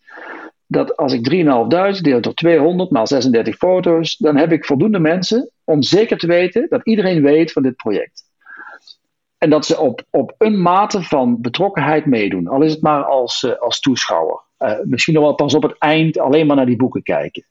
[0.66, 5.50] Dat als ik 3.500 deel door 200 maal 36 foto's, dan heb ik voldoende mensen
[5.64, 8.27] om zeker te weten dat iedereen weet van dit project.
[9.38, 13.42] En dat ze op, op een mate van betrokkenheid meedoen, al is het maar als,
[13.42, 14.40] uh, als toeschouwer.
[14.58, 17.46] Uh, misschien nog wel pas op het eind alleen maar naar die boeken kijken.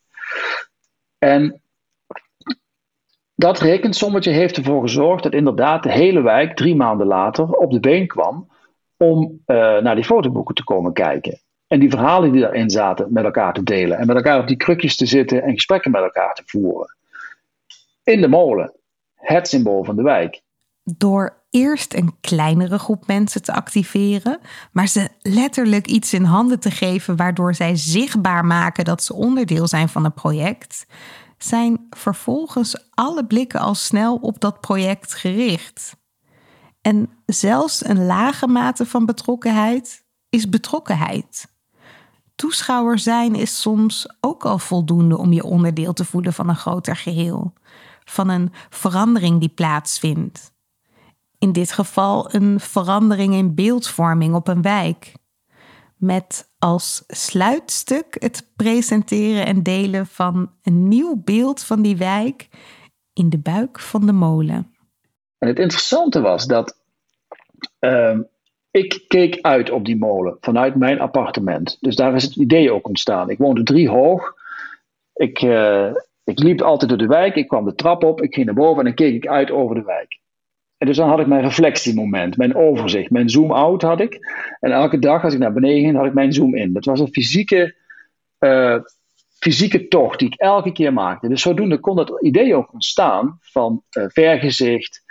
[1.18, 1.62] En
[3.36, 7.80] dat rekensommetje heeft ervoor gezorgd dat inderdaad de hele wijk drie maanden later op de
[7.80, 8.50] been kwam
[8.98, 11.42] om uh, naar die fotoboeken te komen kijken.
[11.68, 13.98] En die verhalen die daarin zaten met elkaar te delen.
[13.98, 16.96] En met elkaar op die krukjes te zitten en gesprekken met elkaar te voeren.
[18.04, 18.74] In de molen,
[19.16, 20.42] het symbool van de wijk.
[20.84, 24.40] Door eerst een kleinere groep mensen te activeren,
[24.72, 29.68] maar ze letterlijk iets in handen te geven waardoor zij zichtbaar maken dat ze onderdeel
[29.68, 30.86] zijn van een project,
[31.38, 35.98] zijn vervolgens alle blikken al snel op dat project gericht.
[36.82, 41.56] En zelfs een lage mate van betrokkenheid is betrokkenheid.
[42.36, 46.96] Toeschouwer zijn is soms ook al voldoende om je onderdeel te voelen van een groter
[46.96, 47.54] geheel,
[48.04, 50.56] van een verandering die plaatsvindt.
[51.40, 55.14] In dit geval een verandering in beeldvorming op een wijk.
[55.98, 62.48] Met als sluitstuk het presenteren en delen van een nieuw beeld van die wijk
[63.14, 64.76] in de buik van de molen.
[65.38, 66.78] En het interessante was dat
[67.80, 68.20] uh,
[68.72, 71.78] ik keek uit op die molen vanuit mijn appartement.
[71.80, 73.30] Dus daar is het idee ook ontstaan.
[73.30, 74.34] Ik woonde drie hoog.
[75.14, 77.36] Ik, uh, ik liep altijd door de wijk.
[77.36, 78.22] Ik kwam de trap op.
[78.22, 80.20] Ik ging naar boven en dan keek ik uit over de wijk.
[80.78, 84.20] En dus dan had ik mijn reflectiemoment, mijn overzicht, mijn zoom-out had ik.
[84.60, 86.74] En elke dag als ik naar beneden ging, had ik mijn zoom-in.
[86.74, 87.76] Dat was een fysieke,
[88.40, 88.78] uh,
[89.40, 91.28] fysieke tocht die ik elke keer maakte.
[91.28, 95.04] Dus zodoende kon dat idee ook ontstaan van uh, vergezicht,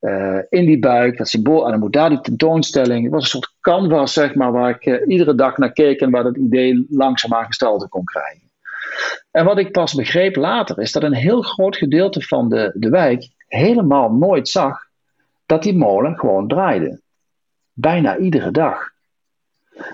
[0.00, 1.64] uh, in die buik, dat symbool.
[1.64, 3.02] En dan moet tentoonstelling.
[3.02, 6.22] Het was een soort canvas, zeg maar, waar ik iedere dag naar keek en waar
[6.22, 8.50] dat idee langzaamaan gestalte kon krijgen.
[9.30, 12.88] En wat ik pas begreep later, is dat een heel groot gedeelte van de, de
[12.88, 14.87] wijk helemaal nooit zag
[15.48, 17.00] dat die molen gewoon draaide.
[17.72, 18.90] Bijna iedere dag.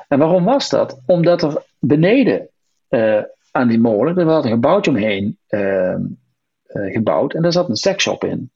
[0.08, 1.00] En waarom was dat?
[1.06, 2.48] Omdat er beneden
[2.88, 7.68] uh, aan die molen, er was een gebouwtje omheen uh, uh, gebouwd en daar zat
[7.68, 8.50] een seksshop in.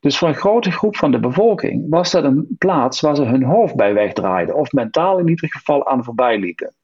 [0.00, 3.44] Dus voor een grote groep van de bevolking was dat een plaats waar ze hun
[3.44, 6.74] hoofd bij wegdraaiden, of mentaal in ieder geval aan voorbij liepen.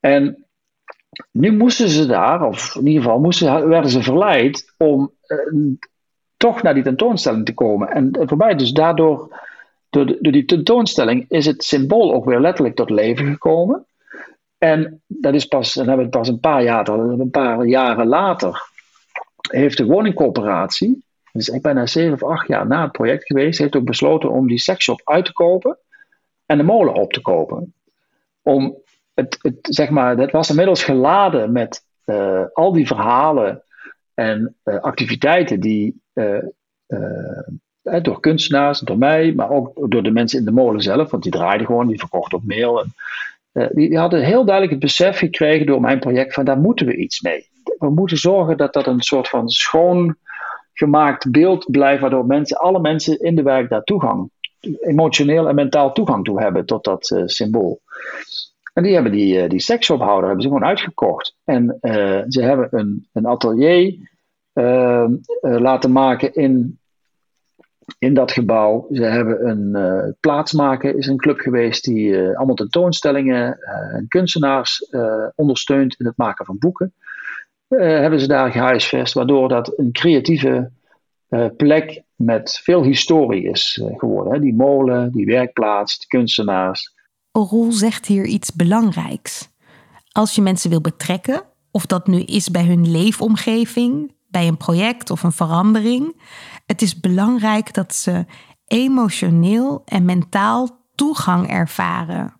[0.00, 0.46] En
[1.30, 5.12] nu moesten ze daar, of in ieder geval moesten, werden ze verleid om
[6.40, 7.88] toch naar die tentoonstelling te komen.
[7.88, 9.40] En voor mij dus daardoor,
[9.90, 13.84] door, de, die tentoonstelling, is het symbool ook weer letterlijk tot leven gekomen.
[14.58, 18.06] En dat is pas, dan hebben we het pas een paar, jaar, een paar jaren
[18.06, 18.68] later,
[19.50, 23.76] heeft de woningcorporatie, dat is bijna zeven of acht jaar na het project geweest, heeft
[23.76, 25.78] ook besloten om die seksshop uit te kopen
[26.46, 27.74] en de molen op te kopen.
[28.42, 28.76] Om
[29.14, 33.62] het, het zeg maar, dat was inmiddels geladen met uh, al die verhalen
[34.14, 36.00] en uh, activiteiten die
[38.02, 41.32] door kunstenaars, door mij, maar ook door de mensen in de molen zelf, want die
[41.32, 42.84] draaiden gewoon, die verkochten op mail.
[43.72, 47.20] Die, hadden heel duidelijk het besef gekregen door mijn project van daar moeten we iets
[47.20, 47.48] mee.
[47.78, 50.16] We moeten zorgen dat dat een soort van schoon
[50.72, 54.30] gemaakt beeld blijft, waardoor mensen, alle mensen in de wijk daar toegang,
[54.80, 57.80] emotioneel en mentaal toegang toe hebben tot dat symbool.
[58.72, 61.36] En die hebben die, die seksophouder hebben ze gewoon uitgekocht.
[61.44, 61.78] En
[62.28, 64.09] ze hebben een, een atelier
[64.52, 65.06] uh,
[65.40, 66.78] laten maken in,
[67.98, 68.86] in dat gebouw.
[68.92, 73.58] Ze hebben een uh, plaatsmaken, is een club geweest die allemaal tentoonstellingen
[73.92, 74.90] en kunstenaars
[75.34, 76.94] ondersteunt in het maken van boeken.
[77.68, 80.70] hebben ze daar gehuisvest, waardoor dat een creatieve
[81.56, 84.32] plek met veel historie is geworden.
[84.32, 84.40] Hè?
[84.40, 86.94] Die molen, die werkplaats, de kunstenaars.
[87.32, 89.48] Roel zegt hier iets belangrijks.
[90.12, 95.10] Als je mensen wil betrekken, of dat nu is bij hun leefomgeving, bij een project
[95.10, 96.20] of een verandering,
[96.66, 98.24] het is belangrijk dat ze
[98.66, 102.34] emotioneel en mentaal toegang ervaren.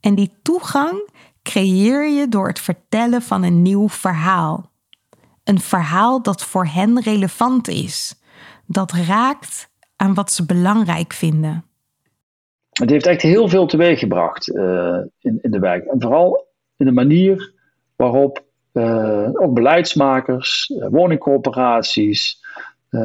[0.00, 1.10] En die toegang
[1.42, 4.70] creëer je door het vertellen van een nieuw verhaal.
[5.44, 8.20] Een verhaal dat voor hen relevant is,
[8.66, 11.64] dat raakt aan wat ze belangrijk vinden.
[12.70, 15.84] Het heeft echt heel veel teweeggebracht uh, in, in de wijk.
[15.84, 17.54] En vooral in de manier
[17.96, 18.45] waarop
[19.32, 22.44] ook beleidsmakers, uh, woningcorporaties,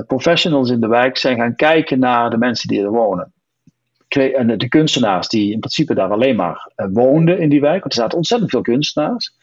[0.08, 3.34] professionals in de wijk zijn gaan kijken naar de mensen die er wonen.
[4.08, 8.00] En de kunstenaars die in principe daar alleen maar woonden in die wijk, want er
[8.00, 9.36] zaten ontzettend veel kunstenaars.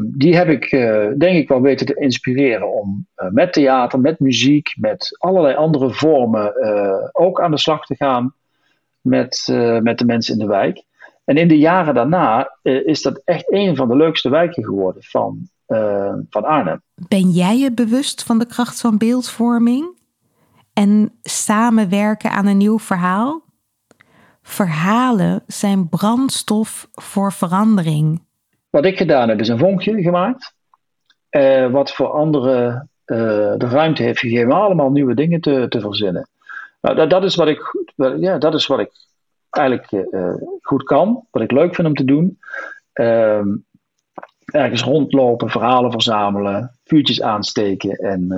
[0.00, 0.70] die heb ik
[1.18, 6.52] denk ik wel weten te inspireren om met theater, met muziek, met allerlei andere vormen
[7.12, 8.34] ook aan de slag te gaan
[9.00, 9.44] met,
[9.82, 10.84] met de mensen in de wijk.
[11.28, 15.02] En in de jaren daarna uh, is dat echt een van de leukste wijken geworden
[15.02, 16.82] van, uh, van Arnhem.
[16.94, 19.98] Ben jij je bewust van de kracht van beeldvorming
[20.72, 23.42] en samenwerken aan een nieuw verhaal?
[24.42, 28.22] Verhalen zijn brandstof voor verandering.
[28.70, 30.54] Wat ik gedaan heb, is een vonkje gemaakt.
[31.70, 36.28] wat voor anderen de ruimte heeft gegeven om allemaal nieuwe dingen te, te verzinnen.
[36.80, 37.86] Nou, dat, dat, is wat ik,
[38.18, 38.90] ja, dat is wat ik
[39.50, 42.38] eigenlijk uh, goed kan, wat ik leuk vind om te doen.
[42.94, 43.42] Uh,
[44.44, 48.32] ergens rondlopen, verhalen verzamelen, vuurtjes aansteken en.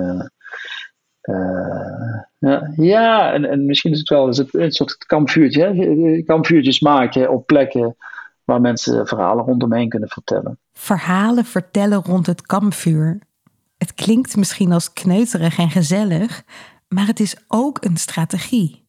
[1.21, 6.21] Uh, ja, ja en, en, misschien is het wel een soort kampvuurtje, hè?
[6.21, 7.95] kampvuurtjes maken op plekken
[8.43, 10.59] waar mensen verhalen rondomheen kunnen vertellen.
[10.73, 13.19] Verhalen vertellen rond het kampvuur.
[13.77, 16.43] Het klinkt misschien als kneuterig en gezellig,
[16.87, 18.80] maar het is ook een strategie.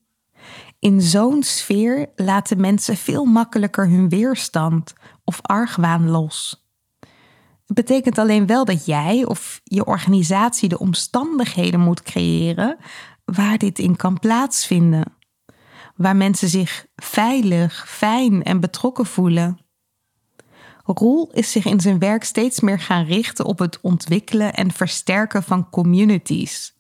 [0.83, 4.93] In zo'n sfeer laten mensen veel makkelijker hun weerstand
[5.25, 6.67] of argwaan los.
[7.67, 12.77] Het betekent alleen wel dat jij of je organisatie de omstandigheden moet creëren
[13.25, 15.13] waar dit in kan plaatsvinden.
[15.97, 19.59] Waar mensen zich veilig, fijn en betrokken voelen.
[20.85, 25.43] Roel is zich in zijn werk steeds meer gaan richten op het ontwikkelen en versterken
[25.43, 26.72] van communities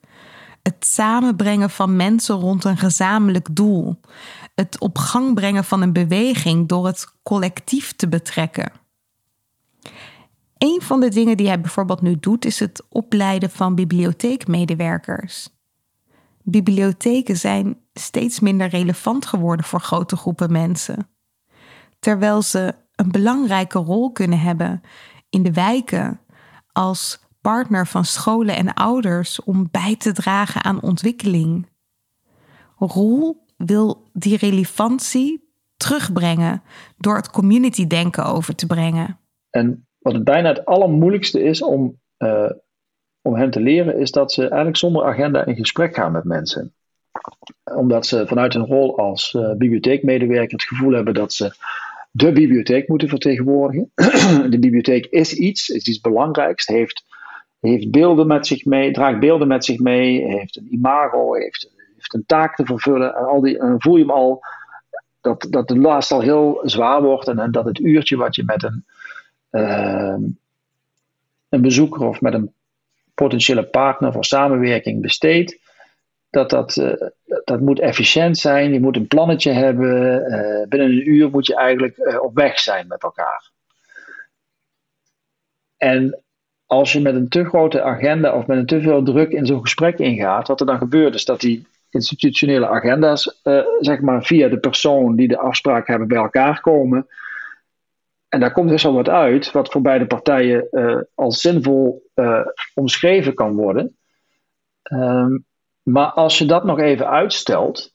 [0.62, 4.00] het samenbrengen van mensen rond een gezamenlijk doel.
[4.54, 8.72] Het op gang brengen van een beweging door het collectief te betrekken.
[10.58, 15.48] Een van de dingen die hij bijvoorbeeld nu doet, is het opleiden van bibliotheekmedewerkers.
[16.42, 21.08] Bibliotheken zijn steeds minder relevant geworden voor grote groepen mensen.
[21.98, 24.80] Terwijl ze een belangrijke rol kunnen hebben
[25.30, 26.20] in de wijken
[26.72, 31.66] als partner van scholen en ouders om bij te dragen aan ontwikkeling.
[32.76, 36.62] Roel wil die relevantie terugbrengen
[36.96, 39.18] door het community denken over te brengen.
[39.50, 42.50] En wat het bijna het allermoeilijkste is om, uh,
[43.22, 46.74] om hen te leren, is dat ze eigenlijk zonder agenda in gesprek gaan met mensen.
[47.74, 51.54] Omdat ze vanuit hun rol als uh, bibliotheekmedewerker het gevoel hebben dat ze
[52.10, 53.90] de bibliotheek moeten vertegenwoordigen.
[54.50, 57.04] de bibliotheek is iets, is iets belangrijks, heeft
[57.70, 62.14] heeft beelden met zich mee, draagt beelden met zich mee, heeft een imago, heeft, heeft
[62.14, 63.14] een taak te vervullen.
[63.14, 64.44] En, al die, en voel je hem al
[65.20, 68.62] dat, dat de last al heel zwaar wordt en, dat het uurtje wat je met
[68.62, 68.84] een,
[69.50, 70.16] uh,
[71.48, 72.54] een bezoeker of met een
[73.14, 75.58] potentiële partner voor samenwerking besteedt,
[76.30, 76.92] dat dat, uh,
[77.44, 78.72] dat moet efficiënt zijn.
[78.72, 80.22] Je moet een plannetje hebben.
[80.30, 83.50] Uh, binnen een uur moet je eigenlijk op weg zijn met elkaar.
[85.76, 86.22] En
[86.72, 89.60] als je met een te grote agenda of met een te veel druk in zo'n
[89.60, 94.48] gesprek ingaat, wat er dan gebeurt is dat die institutionele agenda's, uh, zeg maar via
[94.48, 97.06] de persoon die de afspraak hebben, bij elkaar komen.
[98.28, 102.46] En daar komt dus al wat uit, wat voor beide partijen uh, als zinvol uh,
[102.74, 103.96] omschreven kan worden.
[104.92, 105.44] Um,
[105.82, 107.94] maar als je dat nog even uitstelt,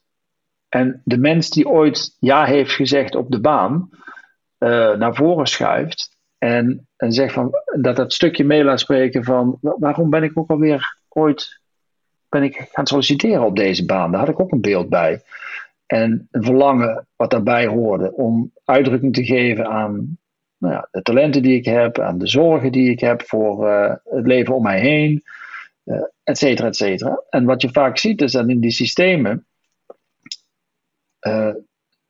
[0.68, 3.90] en de mens die ooit ja heeft gezegd op de baan
[4.98, 10.10] naar voren schuift, en, en zeg van, dat dat stukje mee laat spreken van waarom
[10.10, 11.60] ben ik ook alweer ooit
[12.28, 14.10] ben ik gaan solliciteren op deze baan.
[14.10, 15.22] Daar had ik ook een beeld bij.
[15.86, 20.18] En een verlangen wat daarbij hoorde om uitdrukking te geven aan
[20.58, 23.94] nou ja, de talenten die ik heb, aan de zorgen die ik heb voor uh,
[24.04, 25.22] het leven om mij heen,
[25.84, 27.22] uh, et cetera, et cetera.
[27.30, 29.46] En wat je vaak ziet is dat in die systemen
[31.20, 31.54] uh,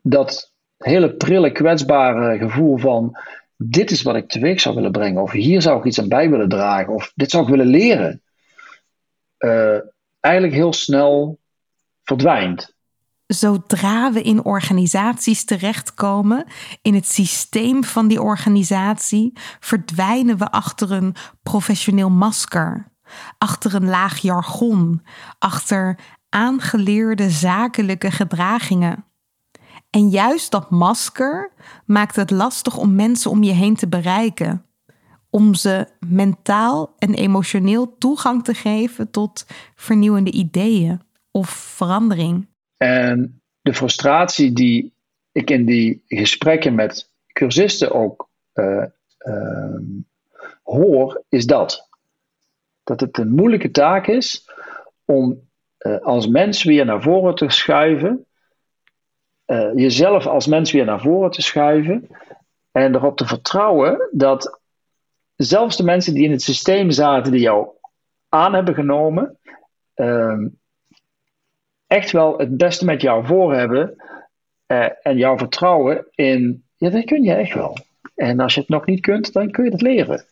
[0.02, 3.16] dat hele prille, kwetsbare gevoel van
[3.58, 6.30] dit is wat ik teweeg zou willen brengen, of hier zou ik iets aan bij
[6.30, 8.22] willen dragen, of dit zou ik willen leren,
[9.38, 9.78] uh,
[10.20, 11.38] eigenlijk heel snel
[12.02, 12.76] verdwijnt.
[13.26, 16.46] Zodra we in organisaties terechtkomen,
[16.82, 22.92] in het systeem van die organisatie, verdwijnen we achter een professioneel masker,
[23.38, 25.02] achter een laag jargon,
[25.38, 29.07] achter aangeleerde zakelijke gedragingen.
[29.90, 31.50] En juist dat masker
[31.84, 34.64] maakt het lastig om mensen om je heen te bereiken.
[35.30, 42.46] Om ze mentaal en emotioneel toegang te geven tot vernieuwende ideeën of verandering.
[42.76, 44.92] En de frustratie die
[45.32, 48.84] ik in die gesprekken met cursisten ook uh,
[49.18, 49.80] uh,
[50.62, 51.88] hoor, is dat.
[52.84, 54.50] Dat het een moeilijke taak is
[55.04, 55.40] om
[55.78, 58.26] uh, als mens weer naar voren te schuiven
[59.48, 62.08] uh, jezelf als mens weer naar voren te schuiven
[62.72, 64.60] en erop te vertrouwen dat
[65.36, 67.68] zelfs de mensen die in het systeem zaten, die jou
[68.28, 69.38] aan hebben genomen,
[69.96, 70.46] uh,
[71.86, 73.94] echt wel het beste met jou voor hebben
[74.66, 77.76] uh, en jou vertrouwen in, ja, dat kun je echt wel.
[78.14, 80.24] En als je het nog niet kunt, dan kun je het leren.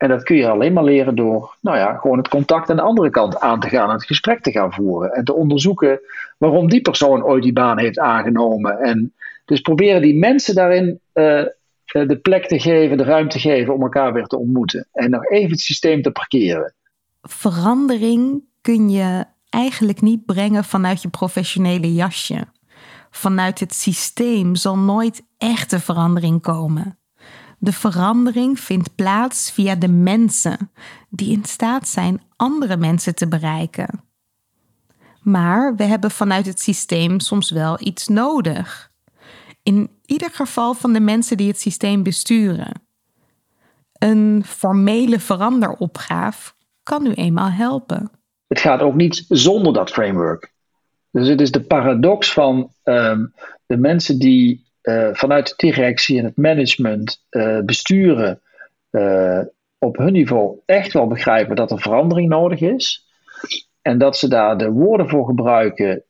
[0.00, 2.82] En dat kun je alleen maar leren door, nou ja, gewoon het contact aan de
[2.82, 5.12] andere kant aan te gaan het gesprek te gaan voeren.
[5.12, 6.00] En te onderzoeken
[6.38, 8.78] waarom die persoon ooit die baan heeft aangenomen.
[8.78, 11.44] En dus proberen die mensen daarin uh,
[11.84, 14.88] de plek te geven, de ruimte te geven om elkaar weer te ontmoeten.
[14.92, 16.74] En nog even het systeem te parkeren.
[17.22, 22.46] Verandering kun je eigenlijk niet brengen vanuit je professionele jasje.
[23.10, 26.99] Vanuit het systeem zal nooit echte verandering komen.
[27.62, 30.70] De verandering vindt plaats via de mensen
[31.08, 34.04] die in staat zijn andere mensen te bereiken.
[35.22, 38.90] Maar we hebben vanuit het systeem soms wel iets nodig.
[39.62, 42.72] In ieder geval van de mensen die het systeem besturen.
[43.92, 48.10] Een formele veranderopgave kan u eenmaal helpen.
[48.48, 50.52] Het gaat ook niet zonder dat framework.
[51.10, 53.34] Dus het is de paradox van um,
[53.66, 58.40] de mensen die uh, vanuit de directie en het management uh, besturen
[58.90, 59.40] uh,
[59.78, 63.08] op hun niveau echt wel begrijpen dat er verandering nodig is.
[63.82, 66.04] En dat ze daar de woorden voor gebruiken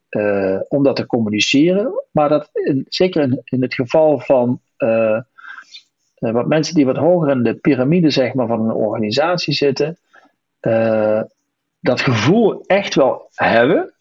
[0.69, 2.05] om dat te communiceren.
[2.11, 2.51] Maar dat
[2.89, 4.61] zeker in, het geval van
[6.19, 9.99] wat mensen die wat hoger in de piramide zeg maar, van een organisatie zitten,
[11.81, 13.93] dat gevoel echt wel hebben.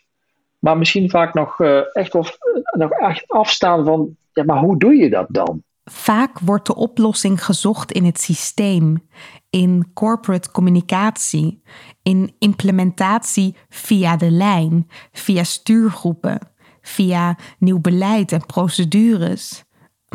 [0.60, 1.62] Maar misschien vaak nog
[1.94, 2.26] echt wel
[2.72, 5.64] nog echt afstaan van ja, maar hoe doe je dat dan?
[5.84, 9.08] Vaak wordt de oplossing gezocht in het systeem,
[9.50, 11.64] in corporate communicatie,
[12.04, 16.40] in implementatie via de lijn, via stuurgroepen,
[16.82, 19.64] via nieuw beleid en procedures.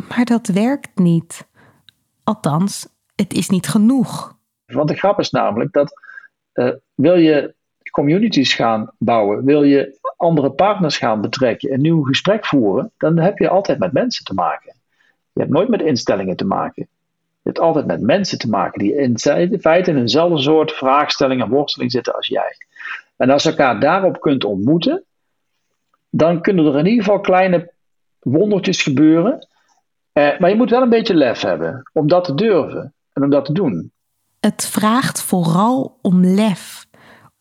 [0.09, 1.47] Maar dat werkt niet.
[2.23, 4.37] Althans, het is niet genoeg.
[4.65, 5.93] Want de grap is namelijk dat
[6.53, 7.54] uh, wil je
[7.95, 13.37] communities gaan bouwen, wil je andere partners gaan betrekken, een nieuw gesprek voeren, dan heb
[13.37, 14.73] je altijd met mensen te maken.
[15.33, 16.87] Je hebt nooit met instellingen te maken.
[17.41, 19.19] Je hebt altijd met mensen te maken die in
[19.59, 22.55] feite in eenzelfde soort vraagstelling en worsteling zitten als jij.
[23.17, 25.03] En als je elkaar daarop kunt ontmoeten,
[26.09, 27.71] dan kunnen er in ieder geval kleine
[28.19, 29.47] wondertjes gebeuren.
[30.11, 33.29] Eh, maar je moet wel een beetje lef hebben om dat te durven en om
[33.29, 33.91] dat te doen.
[34.39, 36.84] Het vraagt vooral om lef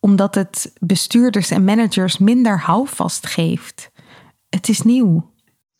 [0.04, 3.90] omdat het bestuurders en managers minder houvast geeft.
[4.48, 5.30] Het is nieuw.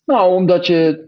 [0.05, 1.07] Nou, omdat je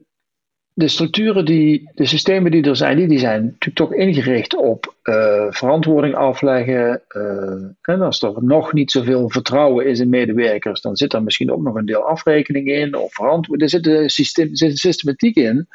[0.74, 4.96] de structuren, die, de systemen die er zijn, die, die zijn natuurlijk toch ingericht op
[5.04, 7.02] uh, verantwoording afleggen.
[7.10, 11.52] Uh, en als er nog niet zoveel vertrouwen is in medewerkers, dan zit er misschien
[11.52, 12.96] ook nog een deel afrekening in.
[12.96, 15.68] Of er zit een, systeem, zit een systematiek in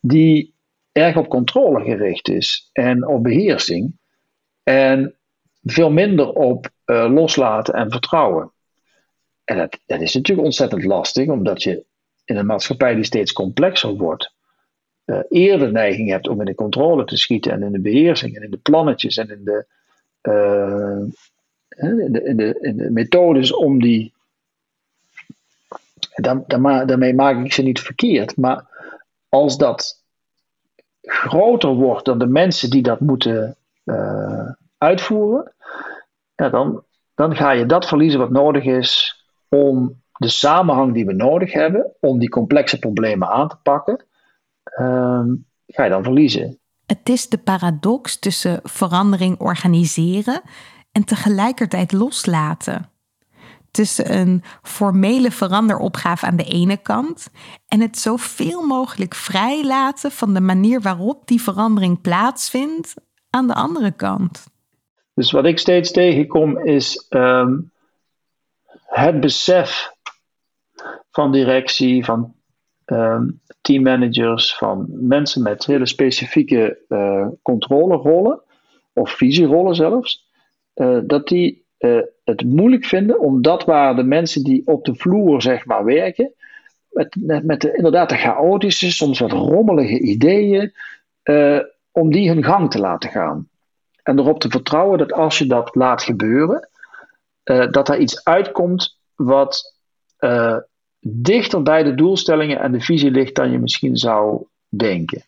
[0.00, 0.54] die
[0.92, 3.96] erg op controle gericht is en op beheersing.
[4.62, 5.17] En
[5.62, 8.50] veel minder op uh, loslaten en vertrouwen.
[9.44, 11.84] En dat, dat is natuurlijk ontzettend lastig, omdat je
[12.24, 14.32] in een maatschappij die steeds complexer wordt,
[15.04, 18.42] uh, eerder neiging hebt om in de controle te schieten en in de beheersing en
[18.42, 19.66] in de plannetjes en in de,
[20.22, 20.98] uh,
[21.68, 24.12] in de, in de, in de methodes om die.
[26.14, 28.66] Dan, dan, daarmee maak ik ze niet verkeerd, maar
[29.28, 30.02] als dat
[31.02, 33.56] groter wordt dan de mensen die dat moeten
[34.78, 35.52] uitvoeren,
[36.38, 36.82] ja, dan,
[37.14, 41.92] dan ga je dat verliezen wat nodig is om de samenhang die we nodig hebben
[42.00, 44.04] om die complexe problemen aan te pakken,
[44.80, 46.58] um, ga je dan verliezen.
[46.86, 50.40] Het is de paradox tussen verandering organiseren
[50.92, 52.90] en tegelijkertijd loslaten.
[53.70, 57.30] tussen een formele veranderopgave aan de ene kant
[57.66, 62.94] en het zoveel mogelijk vrijlaten van de manier waarop die verandering plaatsvindt
[63.30, 64.46] aan de andere kant.
[65.18, 67.56] Dus wat ik steeds tegenkom is ehm,
[68.86, 69.92] het besef
[71.10, 72.34] van directie, van
[72.86, 78.40] um, teammanagers, van mensen met hele specifieke uh, controlerollen
[78.92, 80.28] of visierollen zelfs,
[80.74, 84.94] uh, dat die uh, het moeilijk vinden om dat waar de mensen die op de
[84.94, 86.32] vloer zeg maar werken,
[86.90, 90.72] met, met, met de, inderdaad de chaotische, soms wat rommelige ideeën,
[91.92, 93.48] om die hun gang te laten gaan.
[94.08, 96.68] En erop te vertrouwen dat als je dat laat gebeuren,
[97.70, 99.76] dat er iets uitkomt wat
[101.00, 105.22] dichter bij de doelstellingen en de visie ligt dan je misschien zou denken.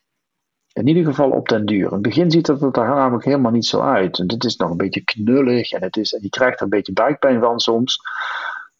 [0.72, 1.86] In ieder geval op den duur.
[1.86, 4.18] In het begin ziet het er namelijk helemaal niet zo uit.
[4.18, 7.40] En het is nog een beetje knullig en, het is, krijgt er een beetje buikpijn
[7.40, 8.00] van soms.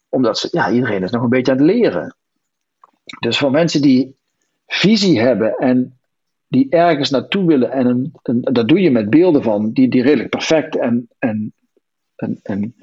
[0.09, 2.15] Omdat ze, ja, iedereen is nog een beetje aan het leren.
[3.19, 4.17] Dus voor mensen die
[4.67, 5.99] visie hebben en
[6.51, 8.11] die ergens naartoe willen, en
[8.51, 11.53] dat doe je met beelden van die, die redelijk perfect en, en,
[12.15, 12.75] en, en,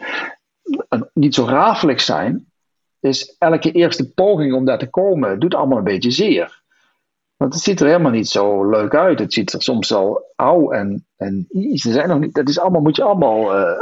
[1.12, 2.46] niet zo rafelijk zijn,
[3.00, 6.62] is elke eerste poging om daar te komen, doet allemaal een beetje zeer.
[7.36, 9.18] Want het ziet er helemaal niet zo leuk uit.
[9.18, 12.34] Het ziet er soms al oud en, en ze zijn nog niet.
[12.34, 13.58] Dat is allemaal, moet je allemaal.
[13.58, 13.78] Uh,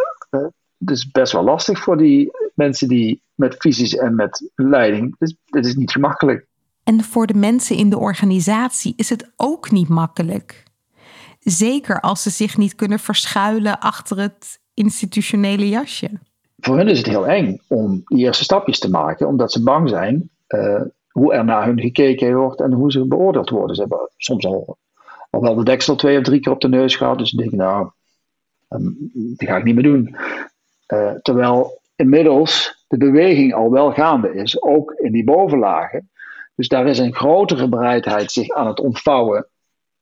[0.79, 5.17] is best wel lastig voor die mensen die met visies en met leiding.
[5.45, 6.47] Het is niet gemakkelijk.
[6.87, 10.65] En voor de mensen in de organisatie is het ook niet makkelijk.
[11.39, 16.11] Zeker als ze zich niet kunnen verschuilen achter het institutionele jasje
[16.67, 19.89] voor hen is het heel eng om die eerste stapjes te maken, omdat ze bang
[19.89, 23.77] zijn uh, hoe er naar hun gekeken wordt en hoe ze beoordeeld worden.
[23.77, 24.79] Ze hebben soms al,
[25.31, 27.59] al wel de deksel twee of drie keer op de neus gehad, dus ze denken,
[27.59, 27.91] nou,
[28.69, 30.17] um, ga ik niet meer doen.
[30.89, 36.11] Uh, terwijl inmiddels de beweging al wel gaande is, ook in die bovenlagen.
[36.57, 39.49] Dus daar is een grotere bereidheid zich aan het ontvouwen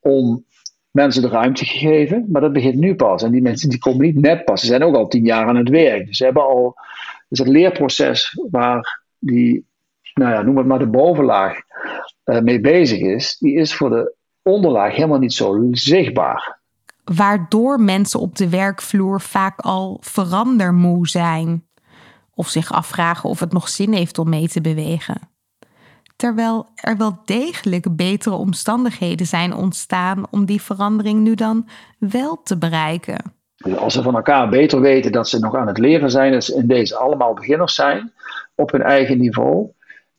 [0.01, 0.45] om
[0.91, 3.23] mensen de ruimte gegeven, maar dat begint nu pas.
[3.23, 5.57] En die mensen die komen niet net pas, ze zijn ook al tien jaar aan
[5.57, 6.07] het werk.
[6.07, 6.75] Dus ze hebben al,
[7.29, 9.67] dus het leerproces waar die,
[10.15, 11.59] nou ja, noem het maar de bovenlaag
[12.25, 16.61] uh, mee bezig is, die is voor de onderlaag helemaal niet zo zichtbaar.
[17.05, 21.67] Waardoor mensen op de werkvloer vaak al verandermoe zijn.
[22.35, 25.34] Of zich afvragen of het nog zin heeft om mee te bewegen
[26.25, 31.69] terwijl er wel degelijk betere omstandigheden zijn ontstaan om die verandering nu dan
[31.99, 33.35] wel te bereiken.
[33.77, 36.67] Als ze van elkaar beter weten dat ze nog aan het leren zijn, ze in
[36.67, 38.13] deze allemaal beginners zijn
[38.55, 39.67] op hun eigen niveau,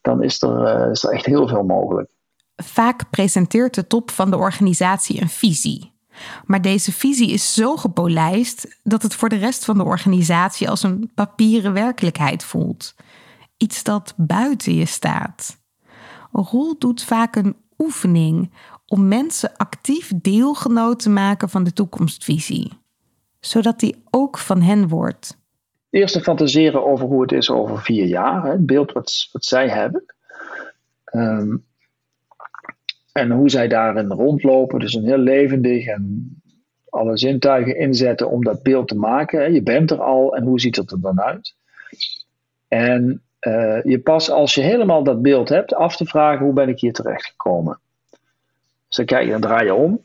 [0.00, 2.10] dan is er, uh, is er echt heel veel mogelijk.
[2.56, 5.92] Vaak presenteert de top van de organisatie een visie.
[6.44, 10.82] Maar deze visie is zo gepolijst dat het voor de rest van de organisatie als
[10.82, 12.94] een papieren werkelijkheid voelt.
[13.56, 15.64] Iets dat buiten je staat.
[16.36, 18.52] Roel doet vaak een oefening
[18.86, 22.72] om mensen actief deelgenoot te maken van de toekomstvisie,
[23.40, 25.38] zodat die ook van hen wordt.
[25.90, 29.68] Eerst te fantaseren over hoe het is over vier jaar, het beeld wat, wat zij
[29.68, 30.04] hebben.
[31.12, 31.64] Um,
[33.12, 36.30] en hoe zij daarin rondlopen, dus een heel levendig en
[36.88, 39.52] alle zintuigen inzetten om dat beeld te maken.
[39.52, 41.54] Je bent er al en hoe ziet het er dan uit?
[42.68, 46.68] En uh, je pas als je helemaal dat beeld hebt af te vragen hoe ben
[46.68, 47.78] ik hier terecht gekomen.
[48.86, 50.04] Dus dan, kijk, draai je om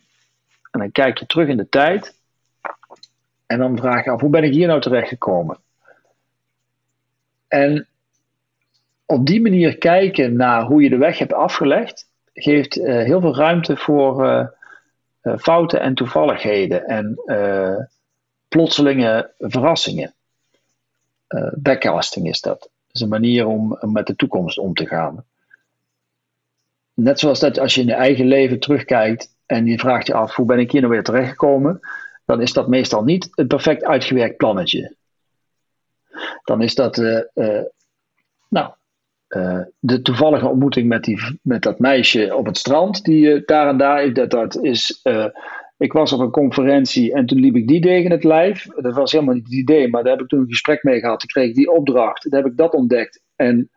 [0.72, 2.16] en dan kijk je terug in de tijd
[3.46, 5.58] en dan vraag je af hoe ben ik hier nou terecht gekomen.
[7.48, 7.88] En
[9.06, 13.36] op die manier kijken naar hoe je de weg hebt afgelegd, geeft uh, heel veel
[13.36, 17.20] ruimte voor uh, fouten en toevalligheden en
[18.48, 20.14] plotselinge verrassingen.
[21.56, 25.26] backcasting is dat is een manier om met de toekomst om te gaan.
[26.94, 30.36] Net zoals dat als je in je eigen leven terugkijkt en je vraagt je af
[30.36, 31.80] hoe ben ik hier nou weer terechtgekomen,
[32.26, 34.96] dan is dat meestal niet een perfect uitgewerkt plannetje.
[36.44, 37.62] Dan is dat uh, uh,
[38.50, 38.72] nou,
[39.30, 43.78] uh, de toevallige ontmoeting met, die, met dat meisje op het strand, die daar en
[43.78, 45.00] daar, dat, dat is
[45.82, 48.66] ik was op een conferentie en toen liep ik die tegen het lijf.
[48.76, 51.20] Dat was helemaal niet het idee, maar daar heb ik toen een gesprek mee gehad.
[51.20, 52.22] Toen kreeg ik die opdracht.
[52.22, 53.22] Toen heb ik dat ontdekt.
[53.36, 53.70] En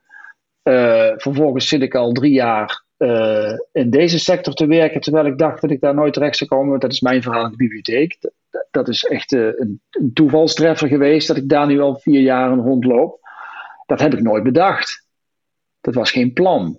[0.63, 5.39] uh, vervolgens zit ik al drie jaar uh, in deze sector te werken, terwijl ik
[5.39, 6.69] dacht dat ik daar nooit terecht zou komen.
[6.69, 8.19] Want dat is mijn verhaal in de bibliotheek.
[8.71, 12.57] Dat, is echt uh, een, een, toevalstreffer geweest dat ik daar nu al vier jaar
[12.57, 13.19] rondloop.
[13.87, 15.07] Dat heb ik nooit bedacht.
[15.81, 16.79] Dat was geen plan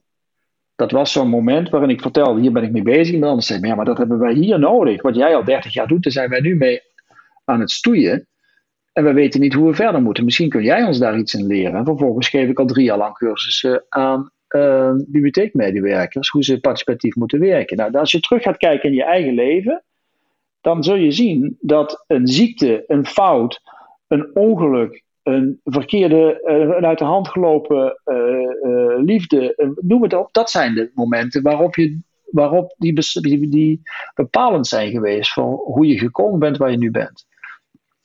[0.76, 3.16] dat was zo'n moment waarin ik vertelde, hier ben ik mee bezig.
[3.16, 5.02] En dan zei ja, maar dat hebben wij hier nodig.
[5.02, 6.82] Wat jij al 30 jaar doet, daar zijn wij nu mee
[7.46, 8.28] aan het stoeien.
[8.94, 10.24] En we weten niet hoe we verder moeten.
[10.24, 11.76] Misschien kun jij ons daar iets in leren.
[11.76, 16.30] En vervolgens geef ik al drie jaar lang cursussen aan uh, bibliotheekmedewerkers.
[16.30, 17.78] Hoe ze participatief moeten werken.
[17.78, 19.84] Nou, als je terug gaat kijken in je eigen leven.
[20.62, 23.62] Dan zul je zien dat een ziekte, een fout,
[24.08, 30.30] een ongeluk, een verkeerde, een uit de hand gelopen uh, liefde, noem het op.
[30.32, 33.82] Dat zijn de momenten waarop, je, waarop die, die, die
[34.16, 37.26] bepalend zijn geweest voor hoe je gekomen bent waar je nu bent.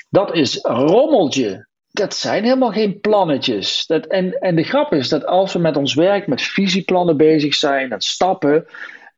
[0.08, 1.68] Dat is rommeltje.
[1.90, 3.86] Dat zijn helemaal geen plannetjes.
[3.86, 7.54] Dat, en, en de grap is dat als we met ons werk, met visieplannen bezig
[7.54, 8.66] zijn, met stappen,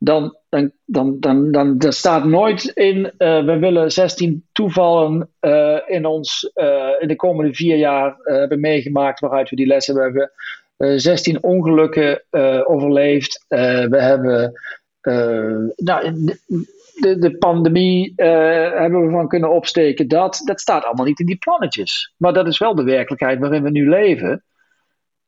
[0.05, 6.07] dan, dan, dan, dan, dan, staat nooit in, uh, we willen 16 toevallen uh, in
[6.07, 10.30] ons uh, in de komende vier jaar hebben meegemaakt waaruit we die lessen hebben.
[10.76, 12.22] 16 ongelukken
[12.64, 13.44] overleefd.
[13.48, 14.61] we hebben
[15.76, 16.24] nou,
[16.94, 20.09] de, de pandemie hebben we van kunnen opsteken.
[20.09, 22.12] Dat, dat staat allemaal niet in die plannetjes.
[22.16, 24.42] Maar dat is wel de werkelijkheid waarin we nu leven.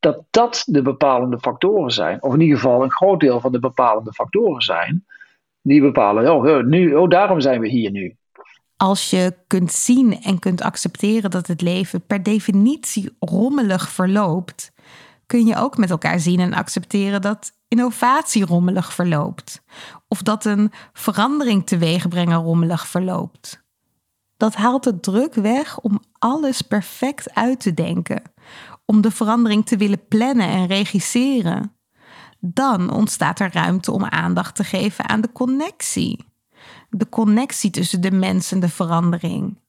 [0.05, 2.23] Dat dat de bepalende factoren zijn.
[2.23, 5.05] Of in ieder geval een groot deel van de bepalende factoren zijn.
[5.63, 8.17] Die bepalen, oh, nu, oh daarom zijn we hier nu.
[8.77, 14.73] Als je kunt zien en kunt accepteren dat het leven per definitie rommelig verloopt,
[15.27, 19.63] kun je ook met elkaar zien en accepteren dat innovatie rommelig verloopt.
[20.09, 23.63] Of dat een verandering teweegbrengen rommelig verloopt.
[24.37, 28.23] Dat haalt de druk weg om alles perfect uit te denken,
[28.85, 31.77] om de verandering te willen plannen en regisseren.
[32.41, 36.33] Dan ontstaat er ruimte om aandacht te geven aan de connectie.
[36.91, 39.63] De connectie tussen de mens en de verandering.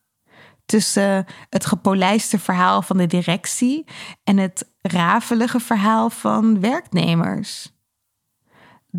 [0.65, 3.85] Tussen het gepolijste verhaal van de directie
[4.23, 7.73] en het rafelige verhaal van werknemers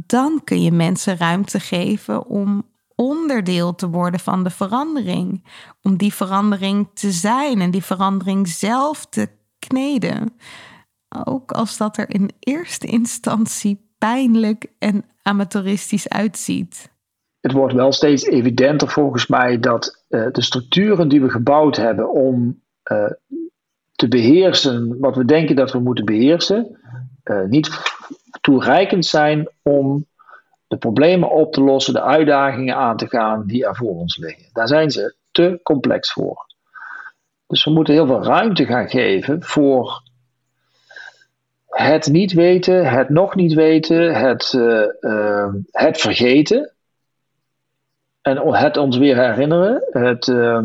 [0.06, 5.44] dan kun je mensen ruimte geven om onderdeel te worden van de verandering.
[5.82, 9.28] Om die verandering te zijn en die verandering zelf te
[11.24, 16.90] Ook als dat er in eerste instantie pijnlijk en amateuristisch uitziet.
[17.40, 22.10] Het wordt wel steeds evidenter volgens mij dat uh, de structuren die we gebouwd hebben
[22.10, 22.62] om
[22.92, 23.10] uh,
[23.92, 26.78] te beheersen wat we denken dat we moeten beheersen,
[27.24, 27.70] uh, niet
[28.40, 30.06] toereikend zijn om
[30.66, 34.48] de problemen op te lossen, de uitdagingen aan te gaan die er voor ons liggen.
[34.52, 36.45] Daar zijn ze te complex voor.
[37.46, 40.02] Dus we moeten heel veel ruimte gaan geven voor
[41.76, 46.72] het niet weten, het nog niet weten, het, uh, uh, het vergeten.
[48.20, 49.82] En het ons weer herinneren.
[49.90, 50.56] Het, uh,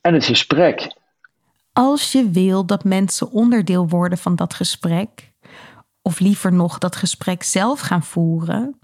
[0.00, 0.96] en het gesprek.
[1.72, 5.32] Als je wil dat mensen onderdeel worden van dat gesprek,
[6.02, 8.78] of liever nog dat gesprek zelf gaan voeren,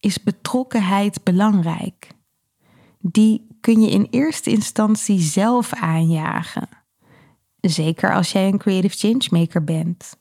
[0.00, 2.17] is betrokkenheid belangrijk.
[2.98, 6.68] Die kun je in eerste instantie zelf aanjagen.
[7.60, 10.16] Zeker als jij een creative changemaker bent.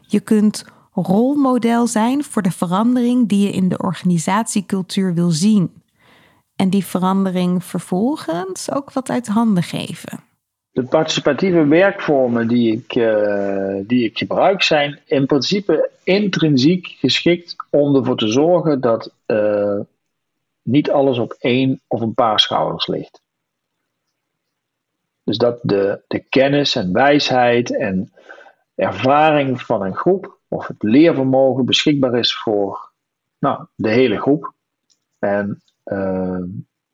[0.00, 5.70] Je kunt rolmodel zijn voor de verandering die je in de organisatiecultuur wil zien.
[6.56, 10.20] En die verandering vervolgens ook wat uit handen geven.
[10.70, 17.96] De participatieve werkvormen die ik, uh, die ik gebruik zijn in principe intrinsiek geschikt om
[17.96, 19.78] ervoor te zorgen dat uh,
[20.64, 23.22] niet alles op één of een paar schouders ligt.
[25.24, 28.12] Dus dat de, de kennis en wijsheid en
[28.74, 32.92] ervaring van een groep of het leervermogen beschikbaar is voor
[33.38, 34.52] nou, de hele groep.
[35.18, 36.42] En uh,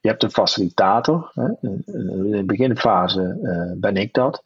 [0.00, 1.30] je hebt een facilitator.
[1.34, 1.48] Hè?
[1.60, 4.42] In de beginfase uh, ben ik dat.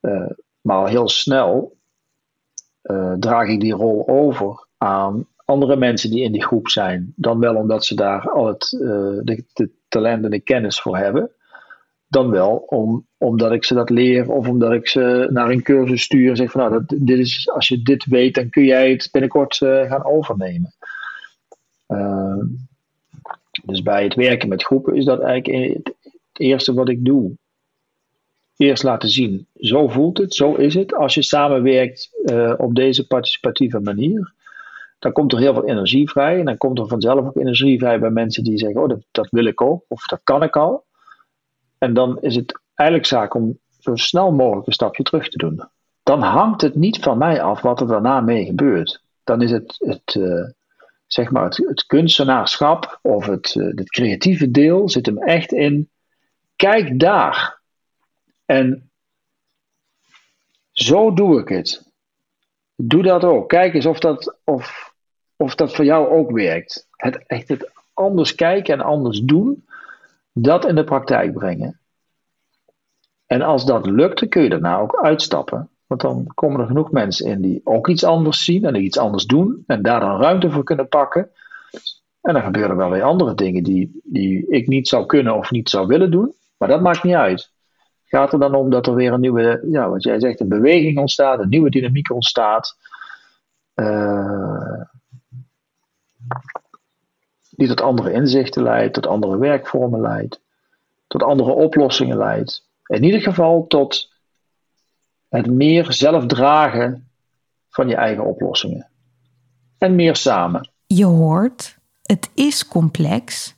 [0.00, 0.30] Uh,
[0.60, 1.76] maar al heel snel
[2.82, 7.12] uh, draag ik die rol over aan andere mensen die in die groep zijn.
[7.16, 11.30] Dan wel omdat ze daar al het de, de, talent en de kennis voor hebben.
[12.08, 16.02] Dan wel om, omdat ik ze dat leer of omdat ik ze naar een cursus
[16.02, 19.08] stuur en zeg van nou, dit is, als je dit weet, dan kun jij het
[19.12, 20.74] binnenkort gaan overnemen.
[23.64, 25.94] Dus bij het werken met groepen is dat eigenlijk het
[26.32, 27.36] eerste wat ik doe.
[28.56, 30.94] Eerst laten zien, zo voelt het, zo is het.
[30.94, 34.32] Als je samenwerkt uh, op deze participatieve manier,
[35.04, 36.38] dan komt er heel veel energie vrij.
[36.38, 39.28] En dan komt er vanzelf ook energie vrij bij mensen die zeggen, oh dat, dat
[39.30, 40.84] wil ik ook, of dat kan ik al.
[41.78, 45.68] En dan is het eigenlijk zaak om zo snel mogelijk een stapje terug te doen.
[46.02, 49.02] Dan hangt het niet van mij af wat er daarna mee gebeurt.
[49.24, 50.48] Dan is het, het, uh,
[51.06, 55.90] zeg maar het, het kunstenaarschap of het, uh, het creatieve deel zit hem echt in.
[56.56, 57.60] Kijk daar.
[58.46, 58.90] En
[60.70, 61.92] zo doe ik het.
[62.76, 63.48] Doe dat ook.
[63.48, 64.93] Kijk eens of dat, of,
[65.36, 66.88] of dat voor jou ook werkt.
[66.90, 69.64] Het echt het anders kijken en anders doen.
[70.32, 71.78] dat in de praktijk brengen.
[73.26, 75.68] En als dat lukt, dan kun je daarna ook uitstappen.
[75.86, 79.24] Want dan komen er genoeg mensen in die ook iets anders zien en iets anders
[79.24, 79.64] doen.
[79.66, 81.30] En daar dan ruimte voor kunnen pakken.
[82.20, 85.68] En dan gebeuren wel weer andere dingen die, die ik niet zou kunnen of niet
[85.68, 86.34] zou willen doen.
[86.56, 87.40] Maar dat maakt niet uit.
[88.04, 90.48] Het gaat er dan om dat er weer een nieuwe, ja, wat jij zegt, een
[90.48, 92.76] beweging ontstaat, een nieuwe dynamiek ontstaat.
[93.74, 94.80] Uh,
[97.56, 100.40] die tot andere inzichten leidt, tot andere werkvormen leidt,
[101.06, 102.68] tot andere oplossingen leidt.
[102.86, 104.12] In ieder geval tot
[105.28, 107.08] het meer zelf dragen
[107.68, 108.88] van je eigen oplossingen.
[109.78, 110.70] En meer samen.
[110.86, 113.54] Je hoort, het is complex,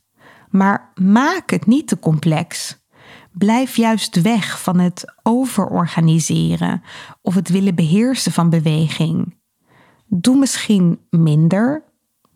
[0.50, 2.78] maar maak het niet te complex.
[3.32, 6.82] Blijf juist weg van het overorganiseren
[7.22, 9.36] of het willen beheersen van beweging.
[10.06, 11.82] Doe misschien minder,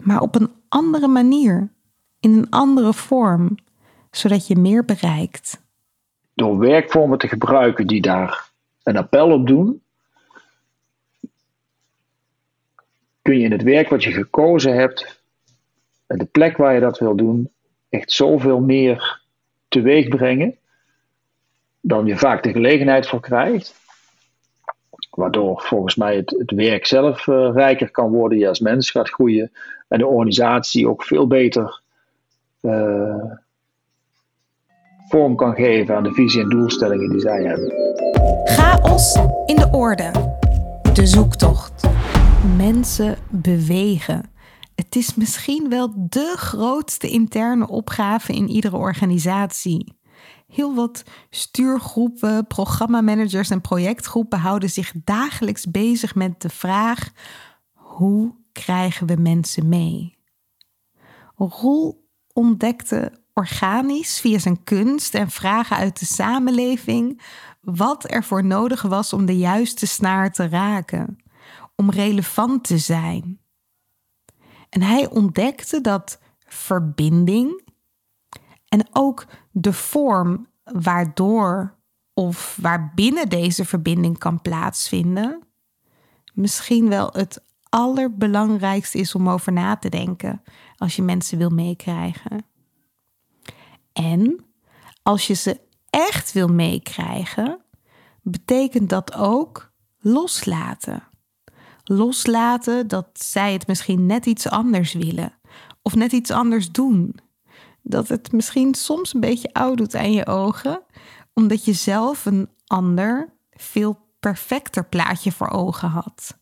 [0.01, 1.69] maar op een andere manier,
[2.21, 3.55] in een andere vorm,
[4.11, 5.63] zodat je meer bereikt.
[6.35, 8.51] Door werkvormen te gebruiken die daar
[8.83, 9.83] een appel op doen,
[13.23, 15.23] kun je in het werk wat je gekozen hebt,
[16.07, 17.51] en de plek waar je dat wil doen,
[17.89, 19.21] echt zoveel meer
[19.69, 20.59] teweeg brengen
[21.81, 23.81] dan je vaak de gelegenheid voor krijgt.
[25.11, 29.51] Waardoor volgens mij het, werk zelf uh, rijker kan worden, je als mens gaat groeien
[29.89, 31.81] en de organisatie ook veel beter
[32.61, 33.25] uh,
[35.09, 37.73] vorm kan geven aan de visie en doelstellingen die zij hebben.
[38.45, 40.11] Chaos in de orde.
[40.93, 41.89] De zoektocht.
[42.57, 44.31] Mensen bewegen.
[44.75, 49.99] Het is misschien wel de grootste interne opgave in iedere organisatie.
[50.51, 57.11] Heel wat stuurgroepen, programmamanagers en projectgroepen houden zich dagelijks bezig met de vraag:
[57.73, 60.19] hoe krijgen we mensen mee?
[61.37, 67.23] Roel ontdekte organisch via zijn kunst en vragen uit de samenleving
[67.61, 71.17] wat er voor nodig was om de juiste snaar te raken,
[71.77, 73.41] om relevant te zijn.
[74.69, 77.63] En hij ontdekte dat verbinding
[78.69, 81.79] en ook de vorm waardoor
[82.15, 85.43] of waarbinnen deze verbinding kan plaatsvinden,
[86.35, 90.43] misschien wel het allerbelangrijkste is om over na te denken
[90.77, 92.45] als je mensen wil meekrijgen.
[93.93, 94.45] En
[95.03, 97.61] als je ze echt wil meekrijgen,
[98.23, 101.03] betekent dat ook loslaten.
[101.85, 105.33] Loslaten dat zij het misschien net iets anders willen
[105.83, 107.15] of net iets anders doen.
[107.83, 110.83] Dat het misschien soms een beetje oud doet aan je ogen,
[111.35, 116.39] omdat je zelf een ander, veel perfecter plaatje voor ogen had.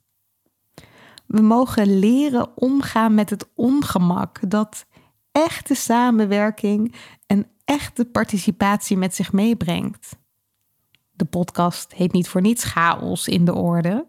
[1.26, 4.86] We mogen leren omgaan met het ongemak dat
[5.32, 6.94] echte samenwerking
[7.26, 10.16] en echte participatie met zich meebrengt.
[11.10, 14.06] De podcast heet niet voor niets chaos in de orde.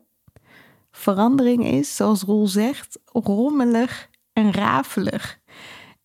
[0.91, 5.39] Verandering is, zoals Roel zegt, rommelig en rafelig.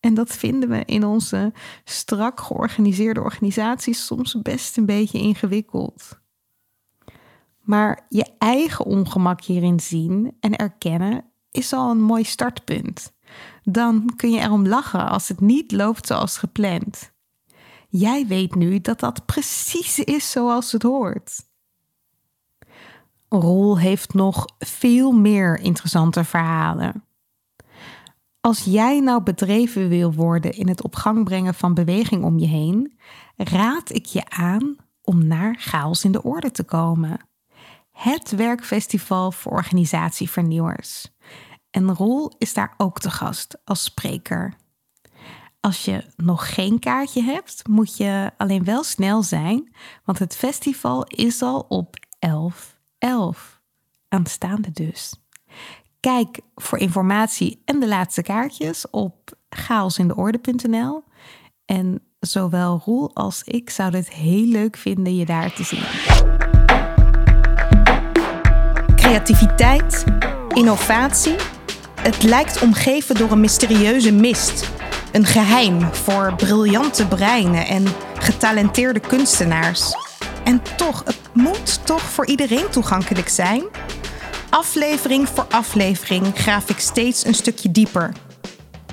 [0.04, 1.52] En dat vinden we in onze
[1.84, 6.18] strak georganiseerde organisaties soms best een beetje ingewikkeld.
[7.60, 13.12] Maar je eigen ongemak hierin zien en erkennen is al een mooi startpunt.
[13.62, 17.12] Dan kun je erom lachen als het niet loopt zoals gepland.
[17.88, 21.46] Jij weet nu dat dat precies is zoals het hoort.
[23.28, 27.04] Roel heeft nog veel meer interessante verhalen.
[28.44, 32.46] Als jij nou bedreven wil worden in het op gang brengen van beweging om je
[32.46, 32.98] heen,
[33.36, 37.20] raad ik je aan om naar Chaos in de Orde te komen.
[37.92, 41.12] Het werkfestival voor organisatievernieuwers.
[41.70, 44.54] En Roel is daar ook te gast als spreker.
[45.60, 49.74] Als je nog geen kaartje hebt, moet je alleen wel snel zijn,
[50.04, 53.58] want het festival is al op 11.11.
[54.08, 55.14] Aanstaande dus.
[56.04, 59.14] Kijk voor informatie en de laatste kaartjes op
[59.48, 61.04] chaosindeorde.nl.
[61.64, 65.82] En zowel Roel als ik zouden het heel leuk vinden je daar te zien.
[68.96, 70.04] Creativiteit,
[70.48, 71.36] innovatie.
[72.00, 74.70] Het lijkt omgeven door een mysterieuze mist.
[75.12, 77.84] Een geheim voor briljante breinen en
[78.18, 79.92] getalenteerde kunstenaars.
[80.44, 83.62] En toch, het moet toch voor iedereen toegankelijk zijn?
[84.54, 88.12] Aflevering voor aflevering graaf ik steeds een stukje dieper.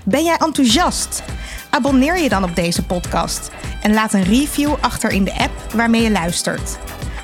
[0.04, 1.24] Ben jij enthousiast?
[1.70, 3.50] Abonneer je dan op deze podcast
[3.82, 6.78] en laat een review achter in de app waarmee je luistert.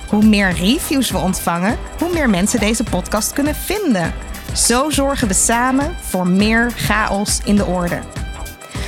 [0.10, 4.14] Hoe meer reviews we ontvangen, hoe meer mensen deze podcast kunnen vinden.
[4.56, 8.00] Zo zorgen we samen voor meer chaos in de orde.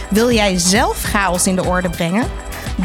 [0.09, 2.27] Wil jij zelf chaos in de orde brengen?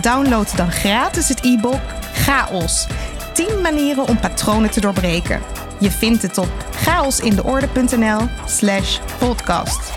[0.00, 1.80] Download dan gratis het e-book
[2.14, 2.86] Chaos.
[3.32, 5.40] 10 manieren om patronen te doorbreken.
[5.84, 9.92] Je vindt het op chaosindeorde.nl slash podcast.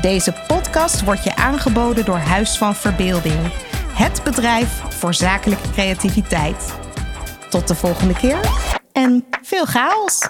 [0.00, 3.52] Deze podcast wordt je aangeboden door Huis van Verbeelding.
[3.92, 6.74] Het bedrijf voor zakelijke creativiteit.
[7.48, 8.40] Tot de volgende keer
[8.92, 10.28] en veel chaos!